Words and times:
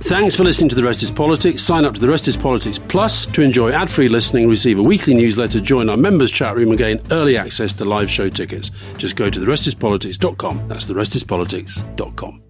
Thanks 0.00 0.36
for 0.36 0.44
listening 0.44 0.68
to 0.68 0.76
The 0.76 0.82
Rest 0.84 1.02
is 1.02 1.10
Politics. 1.10 1.62
Sign 1.62 1.84
up 1.84 1.94
to 1.94 2.00
The 2.00 2.08
Rest 2.08 2.28
is 2.28 2.36
Politics 2.36 2.78
Plus 2.78 3.26
to 3.26 3.42
enjoy 3.42 3.72
ad 3.72 3.90
free 3.90 4.08
listening, 4.08 4.48
receive 4.48 4.78
a 4.78 4.82
weekly 4.82 5.12
newsletter, 5.12 5.60
join 5.60 5.88
our 5.90 5.96
members' 5.96 6.30
chat 6.30 6.54
room, 6.54 6.68
and 6.68 6.78
gain 6.78 7.00
early 7.10 7.36
access 7.36 7.72
to 7.74 7.84
live 7.84 8.08
show 8.10 8.28
tickets. 8.28 8.70
Just 8.96 9.16
go 9.16 9.28
to 9.28 9.40
TheRestisPolitics.com. 9.40 10.68
That's 10.68 10.88
TheRestisPolitics.com. 10.88 12.42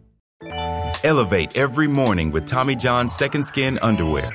Elevate 1.04 1.56
every 1.56 1.86
morning 1.88 2.32
with 2.32 2.44
Tommy 2.44 2.76
John's 2.76 3.16
Second 3.16 3.44
Skin 3.44 3.78
Underwear. 3.80 4.34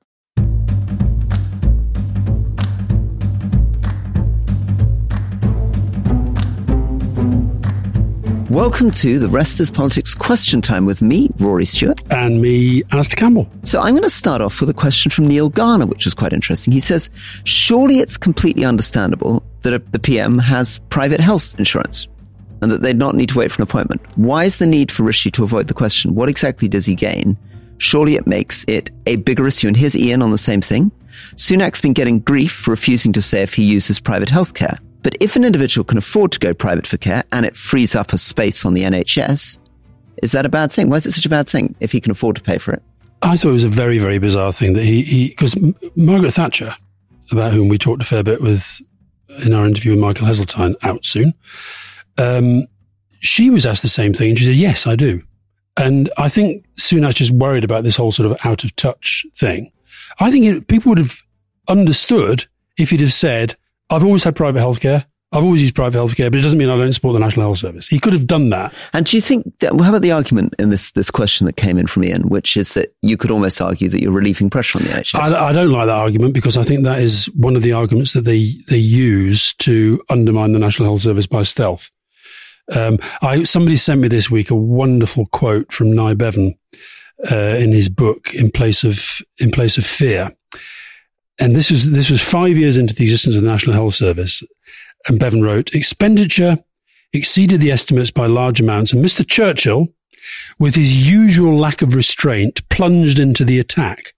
Welcome 8.51 8.91
to 8.91 9.17
the 9.17 9.29
Rest 9.29 9.61
is 9.61 9.71
Politics 9.71 10.13
question 10.13 10.61
time 10.61 10.85
with 10.85 11.01
me, 11.01 11.29
Rory 11.39 11.63
Stewart. 11.63 12.01
And 12.11 12.41
me, 12.41 12.83
Alastair 12.91 13.15
Campbell. 13.15 13.49
So 13.63 13.79
I'm 13.79 13.93
going 13.93 14.03
to 14.03 14.09
start 14.09 14.41
off 14.41 14.59
with 14.59 14.69
a 14.69 14.73
question 14.73 15.09
from 15.09 15.25
Neil 15.29 15.47
Garner, 15.47 15.85
which 15.85 16.03
was 16.03 16.13
quite 16.13 16.33
interesting. 16.33 16.73
He 16.73 16.81
says, 16.81 17.09
surely 17.45 17.99
it's 17.99 18.17
completely 18.17 18.65
understandable 18.65 19.41
that 19.61 19.93
the 19.93 19.99
PM 19.99 20.37
has 20.37 20.79
private 20.89 21.21
health 21.21 21.55
insurance 21.57 22.09
and 22.61 22.69
that 22.69 22.81
they'd 22.81 22.97
not 22.97 23.15
need 23.15 23.29
to 23.29 23.37
wait 23.37 23.53
for 23.53 23.61
an 23.61 23.63
appointment. 23.69 24.01
Why 24.17 24.43
is 24.43 24.57
the 24.57 24.67
need 24.67 24.91
for 24.91 25.03
Rishi 25.03 25.31
to 25.31 25.45
avoid 25.45 25.69
the 25.69 25.73
question? 25.73 26.13
What 26.13 26.27
exactly 26.27 26.67
does 26.67 26.85
he 26.85 26.93
gain? 26.93 27.37
Surely 27.77 28.15
it 28.15 28.27
makes 28.27 28.65
it 28.67 28.91
a 29.05 29.15
bigger 29.15 29.47
issue. 29.47 29.69
And 29.69 29.77
here's 29.77 29.95
Ian 29.95 30.21
on 30.21 30.31
the 30.31 30.37
same 30.37 30.59
thing. 30.59 30.91
Sunak's 31.35 31.79
been 31.79 31.93
getting 31.93 32.19
grief 32.19 32.51
for 32.51 32.71
refusing 32.71 33.13
to 33.13 33.21
say 33.21 33.43
if 33.43 33.53
he 33.53 33.63
uses 33.63 34.01
private 34.01 34.27
healthcare. 34.27 34.77
But 35.03 35.15
if 35.19 35.35
an 35.35 35.43
individual 35.43 35.83
can 35.83 35.97
afford 35.97 36.31
to 36.33 36.39
go 36.39 36.53
private 36.53 36.85
for 36.85 36.97
care 36.97 37.23
and 37.31 37.45
it 37.45 37.55
frees 37.55 37.95
up 37.95 38.13
a 38.13 38.17
space 38.17 38.65
on 38.65 38.73
the 38.73 38.83
NHS, 38.83 39.57
is 40.21 40.31
that 40.33 40.45
a 40.45 40.49
bad 40.49 40.71
thing? 40.71 40.89
Why 40.89 40.97
is 40.97 41.05
it 41.05 41.11
such 41.11 41.25
a 41.25 41.29
bad 41.29 41.49
thing 41.49 41.75
if 41.79 41.91
he 41.91 41.99
can 41.99 42.11
afford 42.11 42.35
to 42.35 42.41
pay 42.41 42.57
for 42.57 42.73
it? 42.73 42.83
I 43.21 43.37
thought 43.37 43.49
it 43.49 43.53
was 43.53 43.63
a 43.63 43.69
very, 43.69 43.97
very 43.97 44.19
bizarre 44.19 44.51
thing 44.51 44.73
that 44.73 44.83
he, 44.83 45.29
because 45.29 45.55
Margaret 45.95 46.33
Thatcher, 46.33 46.75
about 47.31 47.53
whom 47.53 47.69
we 47.69 47.77
talked 47.77 48.01
a 48.01 48.05
fair 48.05 48.23
bit 48.23 48.41
with 48.41 48.81
in 49.43 49.53
our 49.53 49.65
interview 49.65 49.91
with 49.91 49.99
Michael 49.99 50.27
Heseltine, 50.27 50.75
out 50.83 51.05
soon, 51.05 51.33
um, 52.17 52.67
she 53.19 53.49
was 53.49 53.65
asked 53.65 53.83
the 53.83 53.89
same 53.89 54.13
thing 54.13 54.29
and 54.29 54.39
she 54.39 54.45
said, 54.45 54.55
Yes, 54.55 54.87
I 54.87 54.95
do. 54.95 55.21
And 55.77 56.11
I 56.17 56.27
think 56.27 56.65
Sunak 56.77 57.15
just 57.15 57.31
worried 57.31 57.63
about 57.63 57.83
this 57.83 57.95
whole 57.95 58.11
sort 58.11 58.29
of 58.29 58.37
out 58.43 58.63
of 58.63 58.75
touch 58.75 59.25
thing. 59.33 59.71
I 60.19 60.29
think 60.29 60.45
it, 60.45 60.67
people 60.67 60.89
would 60.89 60.97
have 60.97 61.21
understood 61.67 62.45
if 62.77 62.89
he'd 62.89 62.99
have 62.99 63.13
said, 63.13 63.55
I've 63.91 64.03
always 64.03 64.23
had 64.23 64.35
private 64.35 64.59
healthcare. 64.59 65.05
I've 65.33 65.43
always 65.43 65.61
used 65.61 65.75
private 65.75 65.97
healthcare, 65.97 66.29
but 66.29 66.39
it 66.39 66.41
doesn't 66.41 66.59
mean 66.59 66.69
I 66.69 66.75
don't 66.75 66.91
support 66.91 67.13
the 67.13 67.19
National 67.19 67.45
Health 67.45 67.59
Service. 67.59 67.87
He 67.87 67.99
could 67.99 68.11
have 68.11 68.27
done 68.27 68.49
that. 68.49 68.73
And 68.91 69.05
do 69.05 69.15
you 69.15 69.21
think, 69.21 69.59
that, 69.59 69.75
well, 69.75 69.83
how 69.83 69.91
about 69.91 70.01
the 70.01 70.11
argument 70.11 70.55
in 70.59 70.71
this, 70.71 70.91
this 70.91 71.09
question 71.09 71.45
that 71.45 71.55
came 71.55 71.77
in 71.77 71.87
from 71.87 72.03
Ian, 72.03 72.27
which 72.27 72.57
is 72.57 72.73
that 72.73 72.93
you 73.01 73.15
could 73.15 73.31
almost 73.31 73.61
argue 73.61 73.87
that 73.87 74.01
you're 74.01 74.11
relieving 74.11 74.49
pressure 74.49 74.77
on 74.79 74.83
the 74.83 74.91
NHS? 74.91 75.33
I, 75.33 75.47
I 75.47 75.51
don't 75.53 75.71
like 75.71 75.85
that 75.85 75.97
argument 75.97 76.33
because 76.33 76.57
I 76.57 76.63
think 76.63 76.83
that 76.83 76.99
is 76.99 77.27
one 77.27 77.55
of 77.55 77.61
the 77.61 77.71
arguments 77.71 78.11
that 78.11 78.23
they, 78.23 78.55
they 78.67 78.77
use 78.77 79.53
to 79.55 80.01
undermine 80.09 80.51
the 80.51 80.59
National 80.59 80.89
Health 80.89 81.01
Service 81.01 81.27
by 81.27 81.43
stealth. 81.43 81.89
Um, 82.73 82.99
I, 83.21 83.43
somebody 83.43 83.77
sent 83.77 84.01
me 84.01 84.09
this 84.09 84.29
week 84.29 84.49
a 84.49 84.55
wonderful 84.55 85.27
quote 85.27 85.71
from 85.71 85.93
Nye 85.93 86.13
Bevan, 86.13 86.57
uh, 87.31 87.55
in 87.57 87.71
his 87.71 87.87
book, 87.87 88.33
In 88.33 88.51
Place 88.51 88.83
of, 88.83 89.21
In 89.37 89.51
Place 89.51 89.77
of 89.77 89.85
Fear. 89.85 90.35
And 91.41 91.55
this 91.55 91.71
was, 91.71 91.91
this 91.91 92.11
was 92.11 92.21
five 92.21 92.55
years 92.55 92.77
into 92.77 92.93
the 92.93 93.03
existence 93.03 93.35
of 93.35 93.41
the 93.41 93.47
National 93.47 93.73
Health 93.73 93.95
Service. 93.95 94.43
And 95.07 95.19
Bevan 95.19 95.41
wrote, 95.41 95.73
expenditure 95.73 96.59
exceeded 97.13 97.59
the 97.59 97.71
estimates 97.71 98.11
by 98.11 98.27
large 98.27 98.61
amounts. 98.61 98.93
And 98.93 99.03
Mr. 99.03 99.27
Churchill, 99.27 99.87
with 100.59 100.75
his 100.75 101.09
usual 101.09 101.57
lack 101.57 101.81
of 101.81 101.95
restraint, 101.95 102.61
plunged 102.69 103.19
into 103.19 103.43
the 103.43 103.57
attack. 103.57 104.13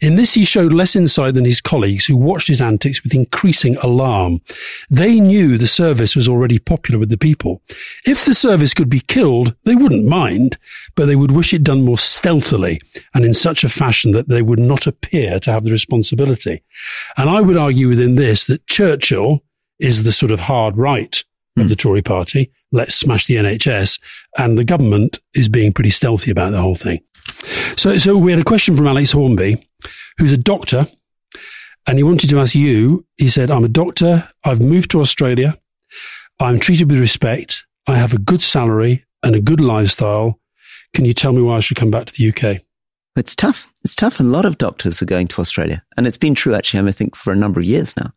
In 0.00 0.16
this, 0.16 0.34
he 0.34 0.44
showed 0.44 0.72
less 0.72 0.96
insight 0.96 1.34
than 1.34 1.44
his 1.44 1.60
colleagues 1.60 2.06
who 2.06 2.16
watched 2.16 2.48
his 2.48 2.60
antics 2.60 3.02
with 3.02 3.14
increasing 3.14 3.76
alarm. 3.78 4.40
They 4.88 5.20
knew 5.20 5.58
the 5.58 5.66
service 5.66 6.16
was 6.16 6.28
already 6.28 6.58
popular 6.58 6.98
with 6.98 7.10
the 7.10 7.18
people. 7.18 7.62
If 8.06 8.24
the 8.24 8.34
service 8.34 8.74
could 8.74 8.88
be 8.88 9.00
killed, 9.00 9.54
they 9.64 9.74
wouldn't 9.74 10.06
mind, 10.06 10.58
but 10.94 11.06
they 11.06 11.16
would 11.16 11.32
wish 11.32 11.52
it 11.52 11.64
done 11.64 11.84
more 11.84 11.98
stealthily 11.98 12.80
and 13.14 13.24
in 13.24 13.34
such 13.34 13.64
a 13.64 13.68
fashion 13.68 14.12
that 14.12 14.28
they 14.28 14.42
would 14.42 14.58
not 14.58 14.86
appear 14.86 15.38
to 15.40 15.52
have 15.52 15.64
the 15.64 15.70
responsibility. 15.70 16.62
And 17.16 17.28
I 17.28 17.40
would 17.40 17.56
argue 17.56 17.88
within 17.88 18.16
this 18.16 18.46
that 18.46 18.66
Churchill 18.66 19.42
is 19.78 20.02
the 20.02 20.12
sort 20.12 20.32
of 20.32 20.40
hard 20.40 20.76
right 20.76 21.22
of 21.56 21.68
the 21.68 21.74
hmm. 21.74 21.78
Tory 21.78 22.02
party. 22.02 22.50
Let's 22.72 22.94
smash 22.94 23.26
the 23.26 23.36
NHS. 23.36 24.00
And 24.38 24.56
the 24.56 24.64
government 24.64 25.18
is 25.34 25.48
being 25.48 25.72
pretty 25.72 25.90
stealthy 25.90 26.30
about 26.30 26.50
the 26.52 26.60
whole 26.60 26.74
thing. 26.74 27.00
So, 27.76 27.96
so 27.98 28.16
we 28.16 28.32
had 28.32 28.40
a 28.40 28.44
question 28.44 28.76
from 28.76 28.86
Alex 28.86 29.12
Hornby, 29.12 29.66
who's 30.18 30.32
a 30.32 30.36
doctor, 30.36 30.86
and 31.86 31.98
he 31.98 32.02
wanted 32.02 32.30
to 32.30 32.38
ask 32.38 32.54
you. 32.54 33.06
He 33.16 33.28
said, 33.28 33.50
"I'm 33.50 33.64
a 33.64 33.68
doctor. 33.68 34.28
I've 34.44 34.60
moved 34.60 34.90
to 34.90 35.00
Australia. 35.00 35.58
I'm 36.38 36.60
treated 36.60 36.90
with 36.90 37.00
respect. 37.00 37.64
I 37.86 37.96
have 37.96 38.12
a 38.12 38.18
good 38.18 38.42
salary 38.42 39.04
and 39.22 39.34
a 39.34 39.40
good 39.40 39.60
lifestyle. 39.60 40.38
Can 40.94 41.04
you 41.04 41.14
tell 41.14 41.32
me 41.32 41.42
why 41.42 41.56
I 41.56 41.60
should 41.60 41.76
come 41.76 41.90
back 41.90 42.06
to 42.06 42.12
the 42.12 42.28
UK?" 42.28 42.60
It's 43.16 43.34
tough. 43.34 43.68
It's 43.84 43.94
tough. 43.94 44.20
A 44.20 44.22
lot 44.22 44.44
of 44.44 44.58
doctors 44.58 45.02
are 45.02 45.06
going 45.06 45.28
to 45.28 45.40
Australia, 45.40 45.82
and 45.96 46.06
it's 46.06 46.16
been 46.16 46.34
true 46.34 46.54
actually. 46.54 46.88
I 46.88 46.92
think 46.92 47.16
for 47.16 47.32
a 47.32 47.36
number 47.36 47.60
of 47.60 47.66
years 47.66 47.96
now. 47.96 48.12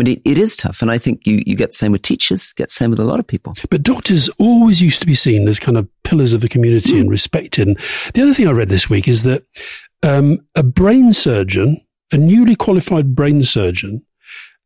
I 0.00 0.02
mean, 0.02 0.16
it, 0.16 0.22
it 0.24 0.38
is 0.38 0.56
tough. 0.56 0.80
And 0.80 0.90
I 0.90 0.96
think 0.96 1.26
you, 1.26 1.42
you 1.46 1.54
get 1.54 1.70
the 1.70 1.76
same 1.76 1.92
with 1.92 2.00
teachers, 2.02 2.52
get 2.54 2.68
the 2.68 2.74
same 2.74 2.90
with 2.90 3.00
a 3.00 3.04
lot 3.04 3.20
of 3.20 3.26
people. 3.26 3.54
But 3.68 3.82
doctors 3.82 4.30
always 4.38 4.80
used 4.80 5.00
to 5.00 5.06
be 5.06 5.14
seen 5.14 5.46
as 5.46 5.60
kind 5.60 5.76
of 5.76 5.88
pillars 6.04 6.32
of 6.32 6.40
the 6.40 6.48
community 6.48 6.92
mm. 6.92 7.00
and 7.00 7.10
respected. 7.10 7.68
And 7.68 7.78
the 8.14 8.22
other 8.22 8.32
thing 8.32 8.48
I 8.48 8.52
read 8.52 8.70
this 8.70 8.88
week 8.88 9.08
is 9.08 9.24
that 9.24 9.44
um, 10.02 10.40
a 10.54 10.62
brain 10.62 11.12
surgeon, 11.12 11.84
a 12.12 12.16
newly 12.16 12.56
qualified 12.56 13.14
brain 13.14 13.42
surgeon, 13.42 14.04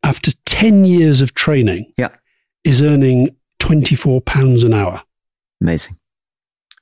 after 0.04 0.30
10 0.46 0.84
years 0.84 1.20
of 1.20 1.34
training, 1.34 1.92
yeah. 1.96 2.14
is 2.62 2.80
earning 2.80 3.34
£24 3.58 4.64
an 4.64 4.72
hour. 4.72 5.02
Amazing. 5.60 5.96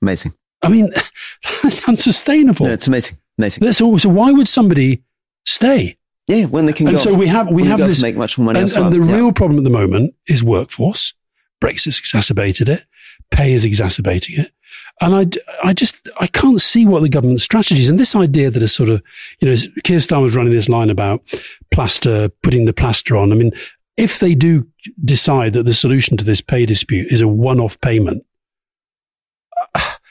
Amazing. 0.02 0.34
I 0.60 0.69
mean, 0.69 0.92
that's 1.62 1.88
unsustainable. 1.88 2.66
No, 2.66 2.72
it's 2.72 2.86
amazing. 2.86 3.16
Amazing. 3.38 3.72
So, 3.72 3.96
so 3.96 4.08
why 4.10 4.30
would 4.30 4.48
somebody 4.48 5.02
stay? 5.46 5.96
Yeah, 6.32 6.47
when 6.47 6.66
they 6.66 6.72
can 6.72 6.88
and 6.88 6.97
go. 6.97 7.03
so 7.03 7.15
we 7.15 7.26
have 7.26 7.48
we 7.48 7.65
have 7.65 7.78
this 7.78 8.00
make 8.00 8.16
much 8.16 8.38
more 8.38 8.47
money. 8.47 8.60
And, 8.60 8.72
and 8.72 8.93
the 8.93 9.04
yeah. 9.04 9.16
real 9.16 9.32
problem 9.32 9.59
at 9.59 9.65
the 9.65 9.70
moment 9.70 10.15
is 10.26 10.43
workforce. 10.43 11.15
Brexit's 11.60 11.98
exacerbated 11.98 12.69
it. 12.69 12.84
Pay 13.31 13.53
is 13.53 13.65
exacerbating 13.65 14.41
it. 14.41 14.53
And 15.00 15.15
I, 15.15 15.69
I 15.69 15.72
just, 15.72 16.09
I 16.20 16.26
can't 16.26 16.60
see 16.60 16.87
what 16.87 17.03
the 17.03 17.09
government's 17.09 17.43
strategies 17.43 17.88
and 17.88 17.98
this 17.98 18.15
idea 18.15 18.50
that 18.50 18.62
a 18.62 18.69
sort 18.69 18.88
of, 18.88 19.03
you 19.41 19.48
know, 19.48 19.54
Keir 19.84 19.98
Starmer 19.98 20.22
was 20.22 20.37
running 20.37 20.53
this 20.53 20.69
line 20.69 20.91
about 20.91 21.22
plaster, 21.70 22.28
putting 22.43 22.66
the 22.66 22.72
plaster 22.72 23.17
on. 23.17 23.32
I 23.32 23.34
mean, 23.34 23.52
if 23.96 24.20
they 24.20 24.34
do 24.34 24.67
decide 25.05 25.52
that 25.55 25.64
the 25.64 25.75
solution 25.75 26.17
to 26.17 26.25
this 26.25 26.40
pay 26.40 26.67
dispute 26.67 27.11
is 27.11 27.20
a 27.20 27.29
one-off 27.29 27.81
payment, 27.81 28.25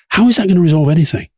how 0.09 0.27
is 0.27 0.38
that 0.38 0.47
going 0.47 0.57
to 0.57 0.62
resolve 0.62 0.89
anything? 0.89 1.29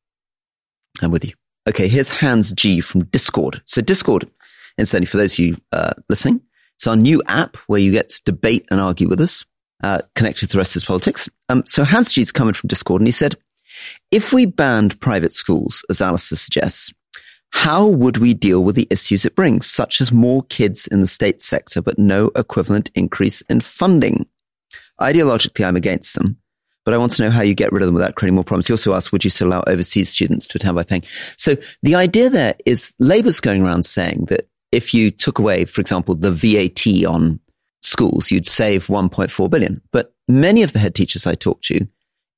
I'm 1.01 1.11
with 1.11 1.25
you. 1.25 1.33
Okay, 1.67 1.87
here's 1.87 2.11
Hans 2.11 2.53
G 2.53 2.81
from 2.81 3.05
Discord. 3.05 3.61
So 3.65 3.81
Discord, 3.81 4.29
incidentally, 4.77 5.07
for 5.07 5.17
those 5.17 5.33
of 5.33 5.39
you 5.39 5.57
uh, 5.71 5.93
listening, 6.09 6.41
it's 6.75 6.87
our 6.87 6.95
new 6.95 7.21
app 7.27 7.57
where 7.67 7.79
you 7.79 7.91
get 7.91 8.09
to 8.09 8.21
debate 8.25 8.65
and 8.71 8.79
argue 8.79 9.07
with 9.07 9.21
us, 9.21 9.45
uh, 9.83 10.01
connected 10.15 10.47
to 10.47 10.53
the 10.53 10.57
rest 10.57 10.75
of 10.75 10.83
politics. 10.83 11.29
Um, 11.49 11.63
so 11.65 11.83
Hans 11.83 12.11
G's 12.11 12.31
coming 12.31 12.53
from 12.53 12.67
Discord 12.67 13.01
and 13.01 13.07
he 13.07 13.11
said, 13.11 13.37
if 14.11 14.33
we 14.33 14.45
banned 14.45 14.99
private 14.99 15.33
schools, 15.33 15.83
as 15.89 16.01
Alastair 16.01 16.37
suggests, 16.37 16.93
how 17.51 17.85
would 17.85 18.17
we 18.17 18.33
deal 18.33 18.63
with 18.63 18.75
the 18.75 18.87
issues 18.89 19.25
it 19.25 19.35
brings, 19.35 19.69
such 19.69 20.01
as 20.01 20.11
more 20.11 20.43
kids 20.43 20.87
in 20.87 21.01
the 21.01 21.07
state 21.07 21.41
sector, 21.41 21.81
but 21.81 21.99
no 21.99 22.31
equivalent 22.35 22.89
increase 22.95 23.41
in 23.41 23.59
funding? 23.59 24.27
Ideologically, 24.99 25.65
I'm 25.65 25.75
against 25.75 26.15
them, 26.15 26.37
but 26.83 26.93
I 26.93 26.97
want 26.97 27.11
to 27.13 27.23
know 27.23 27.29
how 27.29 27.41
you 27.41 27.53
get 27.53 27.71
rid 27.71 27.83
of 27.83 27.87
them 27.87 27.95
without 27.95 28.15
creating 28.15 28.35
more 28.35 28.43
problems. 28.43 28.67
He 28.67 28.73
also 28.73 28.93
asked, 28.93 29.11
would 29.11 29.23
you 29.23 29.29
still 29.29 29.49
allow 29.49 29.63
overseas 29.67 30.09
students 30.09 30.47
to 30.47 30.57
attend 30.57 30.75
by 30.75 30.83
paying? 30.83 31.03
So 31.37 31.55
the 31.83 31.95
idea 31.95 32.29
there 32.29 32.55
is 32.65 32.93
Labour's 32.99 33.39
going 33.39 33.63
around 33.63 33.83
saying 33.83 34.25
that 34.29 34.47
if 34.73 34.93
you 34.93 35.11
took 35.11 35.37
away, 35.37 35.65
for 35.65 35.81
example, 35.81 36.15
the 36.15 36.31
VAT 36.31 37.05
on 37.05 37.39
schools, 37.83 38.31
you'd 38.31 38.47
save 38.47 38.87
1.4 38.87 39.49
billion. 39.49 39.81
But 39.91 40.13
many 40.27 40.63
of 40.63 40.73
the 40.73 40.79
head 40.79 40.95
teachers 40.95 41.27
I 41.27 41.35
talked 41.35 41.65
to 41.65 41.87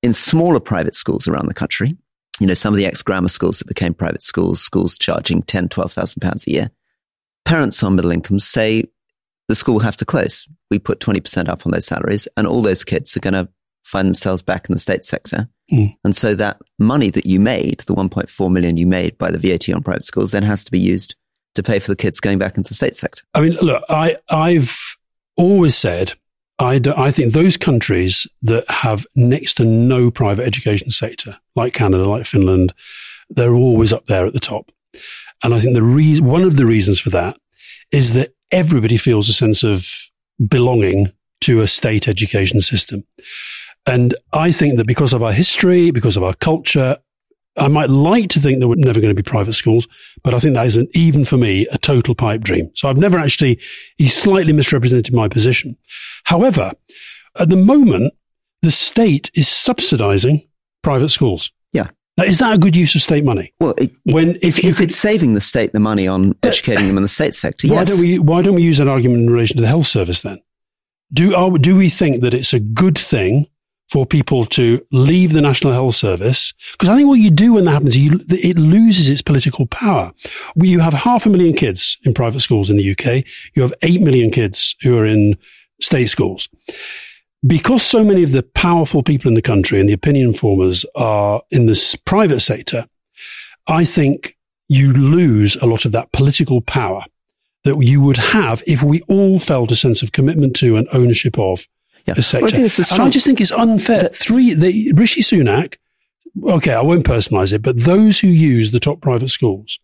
in 0.03 0.11
smaller 0.11 0.59
private 0.59 0.95
schools 0.95 1.27
around 1.27 1.47
the 1.47 1.53
country, 1.53 1.95
you 2.39 2.47
know, 2.47 2.53
some 2.53 2.73
of 2.73 2.77
the 2.77 2.85
ex 2.85 3.01
grammar 3.01 3.29
schools 3.29 3.59
that 3.59 3.67
became 3.67 3.93
private 3.93 4.21
schools, 4.21 4.61
schools 4.61 4.97
charging 4.97 5.43
10, 5.43 5.69
12,000 5.69 6.19
pounds 6.19 6.45
a 6.45 6.51
year, 6.51 6.71
parents 7.45 7.81
on 7.81 7.95
middle 7.95 8.11
incomes 8.11 8.45
say 8.45 8.83
the 9.47 9.55
school 9.55 9.75
will 9.75 9.81
have 9.81 9.97
to 9.97 10.05
close. 10.05 10.47
We 10.69 10.79
put 10.79 10.99
20% 10.99 11.47
up 11.47 11.65
on 11.65 11.71
those 11.71 11.85
salaries 11.85 12.27
and 12.35 12.45
all 12.45 12.61
those 12.61 12.83
kids 12.83 13.15
are 13.15 13.21
going 13.21 13.35
to 13.35 13.47
find 13.83 14.07
themselves 14.07 14.41
back 14.41 14.67
in 14.67 14.73
the 14.73 14.79
state 14.79 15.05
sector. 15.05 15.47
Mm. 15.71 15.95
And 16.03 16.15
so 16.15 16.35
that 16.35 16.57
money 16.79 17.11
that 17.11 17.27
you 17.27 17.39
made, 17.39 17.81
the 17.81 17.93
1.4 17.93 18.51
million 18.51 18.75
you 18.75 18.87
made 18.87 19.17
by 19.17 19.31
the 19.31 19.37
VAT 19.37 19.69
on 19.73 19.83
private 19.83 20.03
schools, 20.03 20.31
then 20.31 20.43
has 20.43 20.63
to 20.65 20.71
be 20.71 20.79
used 20.79 21.15
to 21.55 21.63
pay 21.63 21.79
for 21.79 21.87
the 21.87 21.95
kids 21.95 22.19
going 22.19 22.37
back 22.37 22.57
into 22.57 22.69
the 22.69 22.75
state 22.75 22.95
sector. 22.95 23.23
I 23.33 23.41
mean, 23.41 23.53
look, 23.53 23.83
I, 23.89 24.17
I've 24.29 24.77
always 25.35 25.75
said 25.75 26.13
I, 26.59 26.79
do, 26.79 26.93
I 26.95 27.11
think 27.11 27.33
those 27.33 27.57
countries 27.57 28.27
that 28.41 28.69
have 28.69 29.05
next 29.15 29.55
to 29.55 29.65
no 29.65 30.09
private 30.09 30.45
education 30.45 30.91
sector, 30.91 31.37
like 31.55 31.73
Canada, 31.73 32.07
like 32.07 32.25
Finland, 32.25 32.73
they're 33.29 33.53
always 33.53 33.91
up 33.91 34.05
there 34.05 34.25
at 34.25 34.33
the 34.33 34.39
top. 34.39 34.71
And 35.43 35.53
I 35.53 35.59
think 35.59 35.75
the 35.75 35.83
reason, 35.83 36.25
one 36.25 36.43
of 36.43 36.55
the 36.55 36.65
reasons 36.65 36.99
for 36.99 37.09
that 37.09 37.37
is 37.91 38.13
that 38.13 38.33
everybody 38.51 38.97
feels 38.97 39.27
a 39.27 39.33
sense 39.33 39.63
of 39.63 39.87
belonging 40.47 41.11
to 41.41 41.61
a 41.61 41.67
state 41.67 42.07
education 42.07 42.61
system. 42.61 43.03
And 43.85 44.15
I 44.31 44.51
think 44.51 44.77
that 44.77 44.87
because 44.87 45.13
of 45.13 45.21
our 45.21 45.33
history, 45.33 45.91
because 45.91 46.17
of 46.17 46.23
our 46.23 46.33
culture, 46.33 46.97
I 47.57 47.67
might 47.67 47.89
like 47.89 48.29
to 48.31 48.39
think 48.39 48.59
there 48.59 48.67
were 48.67 48.75
never 48.75 48.99
going 48.99 49.15
to 49.15 49.21
be 49.21 49.27
private 49.27 49.53
schools, 49.53 49.87
but 50.23 50.33
I 50.33 50.39
think 50.39 50.55
that 50.55 50.65
isn't 50.65 50.89
even 50.93 51.23
for 51.23 51.37
me 51.37 51.67
a 51.71 51.77
total 51.77 52.13
pipe 52.13 52.41
dream. 52.41 52.69
So 52.75 52.89
I've 52.89 52.97
never 52.97 53.17
actually, 53.17 53.59
he 53.97 54.07
slightly 54.07 54.51
misrepresented 54.51 55.13
my 55.13 55.27
position. 55.27 55.77
However, 56.25 56.73
at 57.39 57.49
the 57.49 57.55
moment, 57.55 58.13
the 58.61 58.71
state 58.71 59.31
is 59.35 59.47
subsidizing 59.47 60.47
private 60.83 61.09
schools. 61.09 61.51
Yeah. 61.71 61.87
Now, 62.17 62.25
is 62.25 62.39
that 62.39 62.53
a 62.53 62.57
good 62.57 62.75
use 62.75 62.95
of 62.95 63.01
state 63.01 63.23
money? 63.23 63.53
Well, 63.59 63.73
it, 63.77 63.91
when 64.03 64.35
if, 64.41 64.59
if, 64.59 64.65
if 64.65 64.81
it's 64.81 64.95
saving 64.95 65.33
the 65.33 65.41
state 65.41 65.71
the 65.71 65.79
money 65.79 66.07
on 66.07 66.35
educating 66.43 66.87
them 66.87 66.97
in 66.97 67.03
the 67.03 67.09
state 67.09 67.33
sector, 67.33 67.67
why 67.67 67.75
yes. 67.75 67.89
Don't 67.89 68.01
we, 68.01 68.19
why 68.19 68.41
don't 68.41 68.55
we 68.55 68.63
use 68.63 68.77
that 68.79 68.87
argument 68.87 69.21
in 69.21 69.29
relation 69.29 69.57
to 69.57 69.61
the 69.61 69.67
health 69.67 69.87
service 69.87 70.21
then? 70.21 70.41
Do, 71.13 71.35
are, 71.35 71.57
do 71.57 71.75
we 71.75 71.89
think 71.89 72.21
that 72.21 72.33
it's 72.33 72.53
a 72.53 72.59
good 72.59 72.97
thing 72.97 73.47
for 73.89 74.05
people 74.05 74.45
to 74.45 74.85
leave 74.91 75.33
the 75.33 75.41
National 75.41 75.73
Health 75.73 75.95
Service. 75.95 76.53
Because 76.71 76.89
I 76.89 76.95
think 76.95 77.07
what 77.07 77.19
you 77.19 77.29
do 77.29 77.53
when 77.53 77.65
that 77.65 77.71
happens, 77.71 77.97
you, 77.97 78.19
it 78.29 78.57
loses 78.57 79.09
its 79.09 79.21
political 79.21 79.67
power. 79.67 80.11
You 80.55 80.79
have 80.79 80.93
half 80.93 81.25
a 81.25 81.29
million 81.29 81.55
kids 81.55 81.97
in 82.03 82.13
private 82.13 82.39
schools 82.39 82.69
in 82.69 82.77
the 82.77 82.91
UK. 82.91 83.23
You 83.53 83.61
have 83.61 83.73
eight 83.81 84.01
million 84.01 84.31
kids 84.31 84.75
who 84.81 84.97
are 84.97 85.05
in 85.05 85.37
state 85.81 86.07
schools. 86.07 86.49
Because 87.45 87.83
so 87.83 88.03
many 88.03 88.23
of 88.23 88.31
the 88.31 88.41
powerful 88.41 89.03
people 89.03 89.29
in 89.29 89.35
the 89.35 89.41
country 89.41 89.79
and 89.79 89.87
the 89.87 89.93
opinion 89.93 90.33
formers 90.33 90.83
are 90.95 91.43
in 91.51 91.67
this 91.67 91.95
private 91.95 92.39
sector, 92.39 92.87
I 93.67 93.85
think 93.85 94.35
you 94.67 94.93
lose 94.93 95.55
a 95.57 95.67
lot 95.67 95.85
of 95.85 95.91
that 95.91 96.11
political 96.11 96.59
power 96.61 97.03
that 97.65 97.77
you 97.79 98.01
would 98.01 98.17
have 98.17 98.63
if 98.65 98.81
we 98.81 99.01
all 99.01 99.39
felt 99.39 99.71
a 99.71 99.75
sense 99.75 100.01
of 100.01 100.11
commitment 100.11 100.55
to 100.55 100.75
and 100.75 100.87
ownership 100.91 101.37
of 101.37 101.67
yeah. 102.05 102.15
sector. 102.15 102.45
Well, 102.45 102.53
I 102.53 102.93
and 102.93 103.01
I 103.01 103.09
just 103.09 103.25
think 103.25 103.41
it's 103.41 103.51
unfair. 103.51 104.09
Three, 104.09 104.53
the, 104.53 104.91
Rishi 104.93 105.21
Sunak, 105.21 105.75
okay, 106.43 106.73
I 106.73 106.81
won't 106.81 107.05
personalize 107.05 107.53
it, 107.53 107.61
but 107.61 107.79
those 107.79 108.19
who 108.19 108.27
use 108.27 108.71
the 108.71 108.79
top 108.79 109.01
private 109.01 109.29
schools 109.29 109.79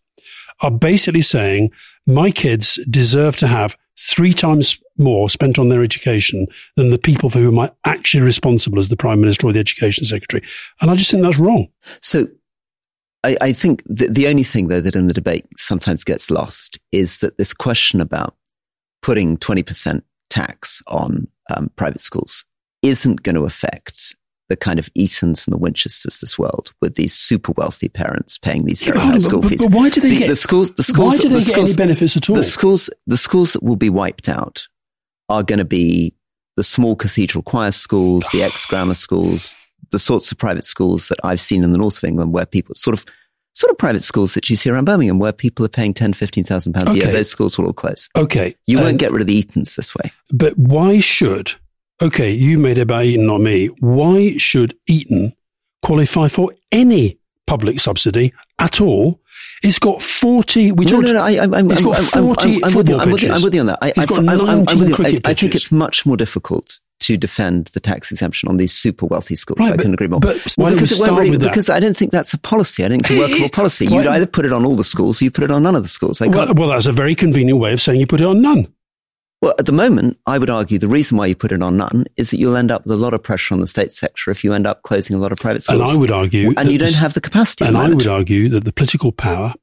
are 0.60 0.70
basically 0.70 1.22
saying 1.22 1.70
my 2.06 2.30
kids 2.30 2.78
deserve 2.88 3.36
to 3.36 3.46
have 3.46 3.76
three 3.98 4.32
times 4.32 4.80
more 4.98 5.30
spent 5.30 5.58
on 5.58 5.68
their 5.68 5.82
education 5.82 6.46
than 6.76 6.90
the 6.90 6.98
people 6.98 7.30
for 7.30 7.38
whom 7.38 7.58
I'm 7.58 7.70
actually 7.84 8.22
responsible 8.22 8.78
as 8.78 8.88
the 8.88 8.96
Prime 8.96 9.20
Minister 9.20 9.46
or 9.46 9.52
the 9.52 9.60
Education 9.60 10.04
Secretary. 10.04 10.42
And 10.80 10.90
I 10.90 10.96
just 10.96 11.10
think 11.10 11.22
that's 11.22 11.38
wrong. 11.38 11.68
So 12.00 12.26
I, 13.24 13.36
I 13.40 13.52
think 13.52 13.82
the, 13.86 14.08
the 14.08 14.28
only 14.28 14.42
thing, 14.44 14.68
though, 14.68 14.80
that 14.80 14.96
in 14.96 15.06
the 15.06 15.14
debate 15.14 15.46
sometimes 15.56 16.04
gets 16.04 16.30
lost 16.30 16.78
is 16.90 17.18
that 17.18 17.38
this 17.38 17.54
question 17.54 18.00
about 18.00 18.36
putting 19.00 19.36
20% 19.38 20.02
tax 20.30 20.82
on 20.86 21.28
um, 21.54 21.70
private 21.76 22.00
schools 22.00 22.44
isn't 22.82 23.22
going 23.22 23.36
to 23.36 23.44
affect 23.44 24.14
the 24.48 24.56
kind 24.56 24.78
of 24.78 24.92
Etons 24.94 25.46
and 25.46 25.54
the 25.54 25.58
Winchesters 25.58 26.20
this 26.20 26.38
world 26.38 26.72
with 26.82 26.96
these 26.96 27.14
super 27.14 27.52
wealthy 27.56 27.88
parents 27.88 28.36
paying 28.36 28.64
these 28.64 28.82
very 28.82 28.98
yeah, 28.98 29.12
high 29.12 29.18
school 29.18 29.40
but, 29.40 29.48
fees. 29.48 29.64
But 29.64 29.72
why 29.72 29.88
do 29.88 30.00
they 30.00 30.10
the, 30.10 30.18
get 30.18 30.28
the 30.28 30.36
schools? 30.36 30.72
The 30.72 30.82
schools. 30.82 31.14
Why 31.14 31.22
do 31.22 31.28
they 31.28 31.34
the 31.36 31.40
get 31.40 31.54
schools, 31.54 31.70
any 31.70 31.76
benefits 31.76 32.16
at 32.16 32.28
all? 32.28 32.36
The 32.36 32.44
schools. 32.44 32.90
The 33.06 33.16
schools 33.16 33.54
that 33.54 33.62
will 33.62 33.76
be 33.76 33.88
wiped 33.88 34.28
out 34.28 34.66
are 35.28 35.42
going 35.42 35.60
to 35.60 35.64
be 35.64 36.14
the 36.56 36.64
small 36.64 36.96
cathedral 36.96 37.42
choir 37.42 37.72
schools, 37.72 38.28
the 38.32 38.42
ex 38.42 38.66
grammar 38.66 38.94
schools, 38.94 39.56
the 39.90 39.98
sorts 39.98 40.30
of 40.30 40.38
private 40.38 40.64
schools 40.64 41.08
that 41.08 41.18
I've 41.24 41.40
seen 41.40 41.64
in 41.64 41.72
the 41.72 41.78
north 41.78 41.98
of 41.98 42.04
England 42.04 42.34
where 42.34 42.46
people 42.46 42.74
sort 42.74 42.94
of 42.94 43.06
sort 43.54 43.70
of 43.70 43.78
private 43.78 44.02
schools 44.02 44.34
that 44.34 44.48
you 44.48 44.56
see 44.56 44.70
around 44.70 44.84
Birmingham 44.84 45.18
where 45.18 45.32
people 45.32 45.64
are 45.64 45.70
paying 45.70 45.94
10, 45.94 46.14
15,000 46.14 46.72
pounds 46.72 46.90
okay. 46.90 47.00
a 47.00 47.04
year. 47.04 47.12
Those 47.12 47.30
schools 47.30 47.58
will 47.58 47.66
all 47.66 47.72
close. 47.72 48.08
Okay. 48.16 48.56
You 48.66 48.78
um, 48.78 48.84
won't 48.84 48.98
get 48.98 49.12
rid 49.12 49.20
of 49.20 49.26
the 49.26 49.42
Etons 49.42 49.76
this 49.76 49.94
way. 49.94 50.12
But 50.30 50.56
why 50.56 51.00
should, 51.00 51.52
okay, 52.00 52.30
you 52.30 52.58
made 52.58 52.78
it 52.78 52.82
about 52.82 53.04
Eton, 53.04 53.26
not 53.26 53.40
me. 53.40 53.66
Why 53.80 54.36
should 54.36 54.76
Eton 54.86 55.34
qualify 55.82 56.28
for 56.28 56.52
any 56.70 57.18
public 57.46 57.80
subsidy 57.80 58.32
at 58.58 58.80
all? 58.80 59.20
It's 59.62 59.78
got 59.78 60.02
40, 60.02 60.72
we 60.72 60.84
no, 60.84 60.90
talked, 60.90 61.04
no, 61.04 61.12
no, 61.12 61.22
I, 61.22 61.32
I, 61.32 61.44
I'm, 61.44 61.70
it's 61.70 61.80
got 61.80 61.96
40 61.96 62.56
I'm, 62.56 62.64
I'm, 62.64 62.74
with 62.74 62.88
you, 62.88 62.98
I'm, 62.98 63.10
with 63.10 63.22
you, 63.22 63.32
I'm 63.32 63.42
with 63.42 63.54
you 63.54 63.60
on 63.60 63.66
that. 63.66 63.78
I, 63.80 63.92
it's 63.96 64.06
got 64.06 64.24
19 64.24 64.48
I'm, 64.48 64.64
I'm 64.68 64.78
with 64.78 64.88
you. 64.88 64.96
I, 65.04 65.30
I 65.30 65.34
think 65.34 65.54
it's 65.54 65.70
much 65.70 66.04
more 66.04 66.16
difficult 66.16 66.80
to 67.02 67.16
defend 67.16 67.66
the 67.68 67.80
tax 67.80 68.10
exemption 68.10 68.48
on 68.48 68.56
these 68.56 68.74
super 68.74 69.06
wealthy 69.06 69.36
schools. 69.36 69.60
Right, 69.60 69.72
I 69.72 69.76
couldn't 69.76 69.94
agree 69.94 70.08
more. 70.08 70.20
But 70.20 70.36
why 70.56 70.70
well, 70.70 70.74
because, 70.74 70.98
don't 70.98 71.16
we 71.16 71.30
really, 71.30 71.38
because 71.38 71.70
I 71.70 71.80
don't 71.80 71.96
think 71.96 72.10
that's 72.12 72.34
a 72.34 72.38
policy. 72.38 72.84
I 72.84 72.88
don't 72.88 73.04
think 73.04 73.18
it's 73.18 73.30
a 73.30 73.32
workable 73.32 73.48
policy. 73.52 73.86
You'd 73.86 74.06
either 74.06 74.26
put 74.26 74.44
it 74.44 74.52
on 74.52 74.64
all 74.64 74.76
the 74.76 74.84
schools 74.84 75.20
or 75.20 75.24
you 75.24 75.30
put 75.30 75.44
it 75.44 75.50
on 75.50 75.62
none 75.62 75.76
of 75.76 75.82
the 75.82 75.88
schools. 75.88 76.20
Well, 76.20 76.54
well, 76.54 76.68
that's 76.68 76.86
a 76.86 76.92
very 76.92 77.14
convenient 77.14 77.60
way 77.60 77.72
of 77.72 77.80
saying 77.80 78.00
you 78.00 78.06
put 78.06 78.20
it 78.20 78.26
on 78.26 78.40
none. 78.40 78.72
Well, 79.42 79.54
at 79.58 79.66
the 79.66 79.72
moment, 79.72 80.18
I 80.24 80.38
would 80.38 80.50
argue 80.50 80.78
the 80.78 80.86
reason 80.86 81.18
why 81.18 81.26
you 81.26 81.34
put 81.34 81.50
it 81.50 81.60
on 81.62 81.76
none 81.76 82.04
is 82.16 82.30
that 82.30 82.38
you'll 82.38 82.56
end 82.56 82.70
up 82.70 82.86
with 82.86 82.92
a 82.92 82.96
lot 82.96 83.12
of 83.12 83.24
pressure 83.24 83.54
on 83.54 83.60
the 83.60 83.66
state 83.66 83.92
sector 83.92 84.30
if 84.30 84.44
you 84.44 84.52
end 84.52 84.68
up 84.68 84.84
closing 84.84 85.16
a 85.16 85.18
lot 85.18 85.32
of 85.32 85.38
private 85.38 85.64
schools. 85.64 85.80
And 85.80 85.90
I 85.90 85.96
would 85.96 86.12
argue, 86.12 86.54
and 86.56 86.70
you 86.70 86.78
don't 86.78 86.94
have 86.94 87.14
the 87.14 87.20
capacity. 87.20 87.64
And 87.64 87.76
I 87.76 87.88
would 87.88 88.06
argue 88.06 88.48
that 88.50 88.64
the 88.64 88.72
political 88.72 89.10
power 89.10 89.54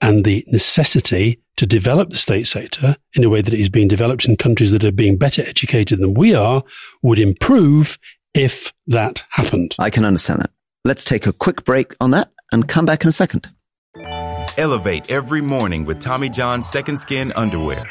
and 0.00 0.24
the 0.24 0.44
necessity 0.48 1.40
to 1.56 1.66
develop 1.66 2.10
the 2.10 2.16
state 2.16 2.46
sector 2.46 2.96
in 3.14 3.24
a 3.24 3.28
way 3.28 3.42
that 3.42 3.52
it 3.52 3.60
is 3.60 3.68
being 3.68 3.88
developed 3.88 4.24
in 4.24 4.36
countries 4.36 4.70
that 4.70 4.84
are 4.84 4.92
being 4.92 5.16
better 5.16 5.42
educated 5.42 5.98
than 5.98 6.14
we 6.14 6.34
are 6.34 6.62
would 7.02 7.18
improve 7.18 7.98
if 8.32 8.72
that 8.86 9.24
happened. 9.30 9.74
I 9.78 9.90
can 9.90 10.04
understand 10.04 10.40
that. 10.40 10.50
Let's 10.84 11.04
take 11.04 11.26
a 11.26 11.32
quick 11.32 11.64
break 11.64 11.94
on 12.00 12.12
that 12.12 12.30
and 12.52 12.68
come 12.68 12.86
back 12.86 13.02
in 13.02 13.08
a 13.08 13.12
second. 13.12 13.50
Elevate 14.56 15.10
every 15.10 15.40
morning 15.40 15.84
with 15.84 16.00
Tommy 16.00 16.28
John's 16.28 16.68
Second 16.68 16.98
Skin 16.98 17.32
underwear. 17.34 17.90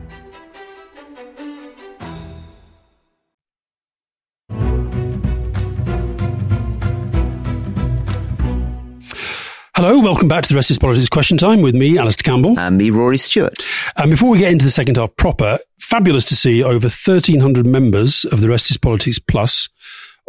Hello, 9.83 9.97
welcome 9.97 10.27
back 10.27 10.43
to 10.43 10.49
the 10.49 10.53
Rest 10.53 10.69
is 10.69 10.77
Politics 10.77 11.09
Question 11.09 11.39
Time 11.39 11.63
with 11.63 11.73
me, 11.73 11.97
Alastair 11.97 12.31
Campbell. 12.31 12.59
And 12.59 12.77
me, 12.77 12.91
Rory 12.91 13.17
Stewart. 13.17 13.55
And 13.97 14.11
before 14.11 14.29
we 14.29 14.37
get 14.37 14.51
into 14.51 14.63
the 14.63 14.69
second 14.69 14.95
half 14.97 15.15
proper, 15.15 15.57
fabulous 15.79 16.23
to 16.25 16.35
see 16.35 16.61
over 16.61 16.85
1,300 16.85 17.65
members 17.65 18.23
of 18.25 18.41
the 18.41 18.47
Rest 18.47 18.69
is 18.69 18.77
Politics 18.77 19.17
Plus 19.17 19.69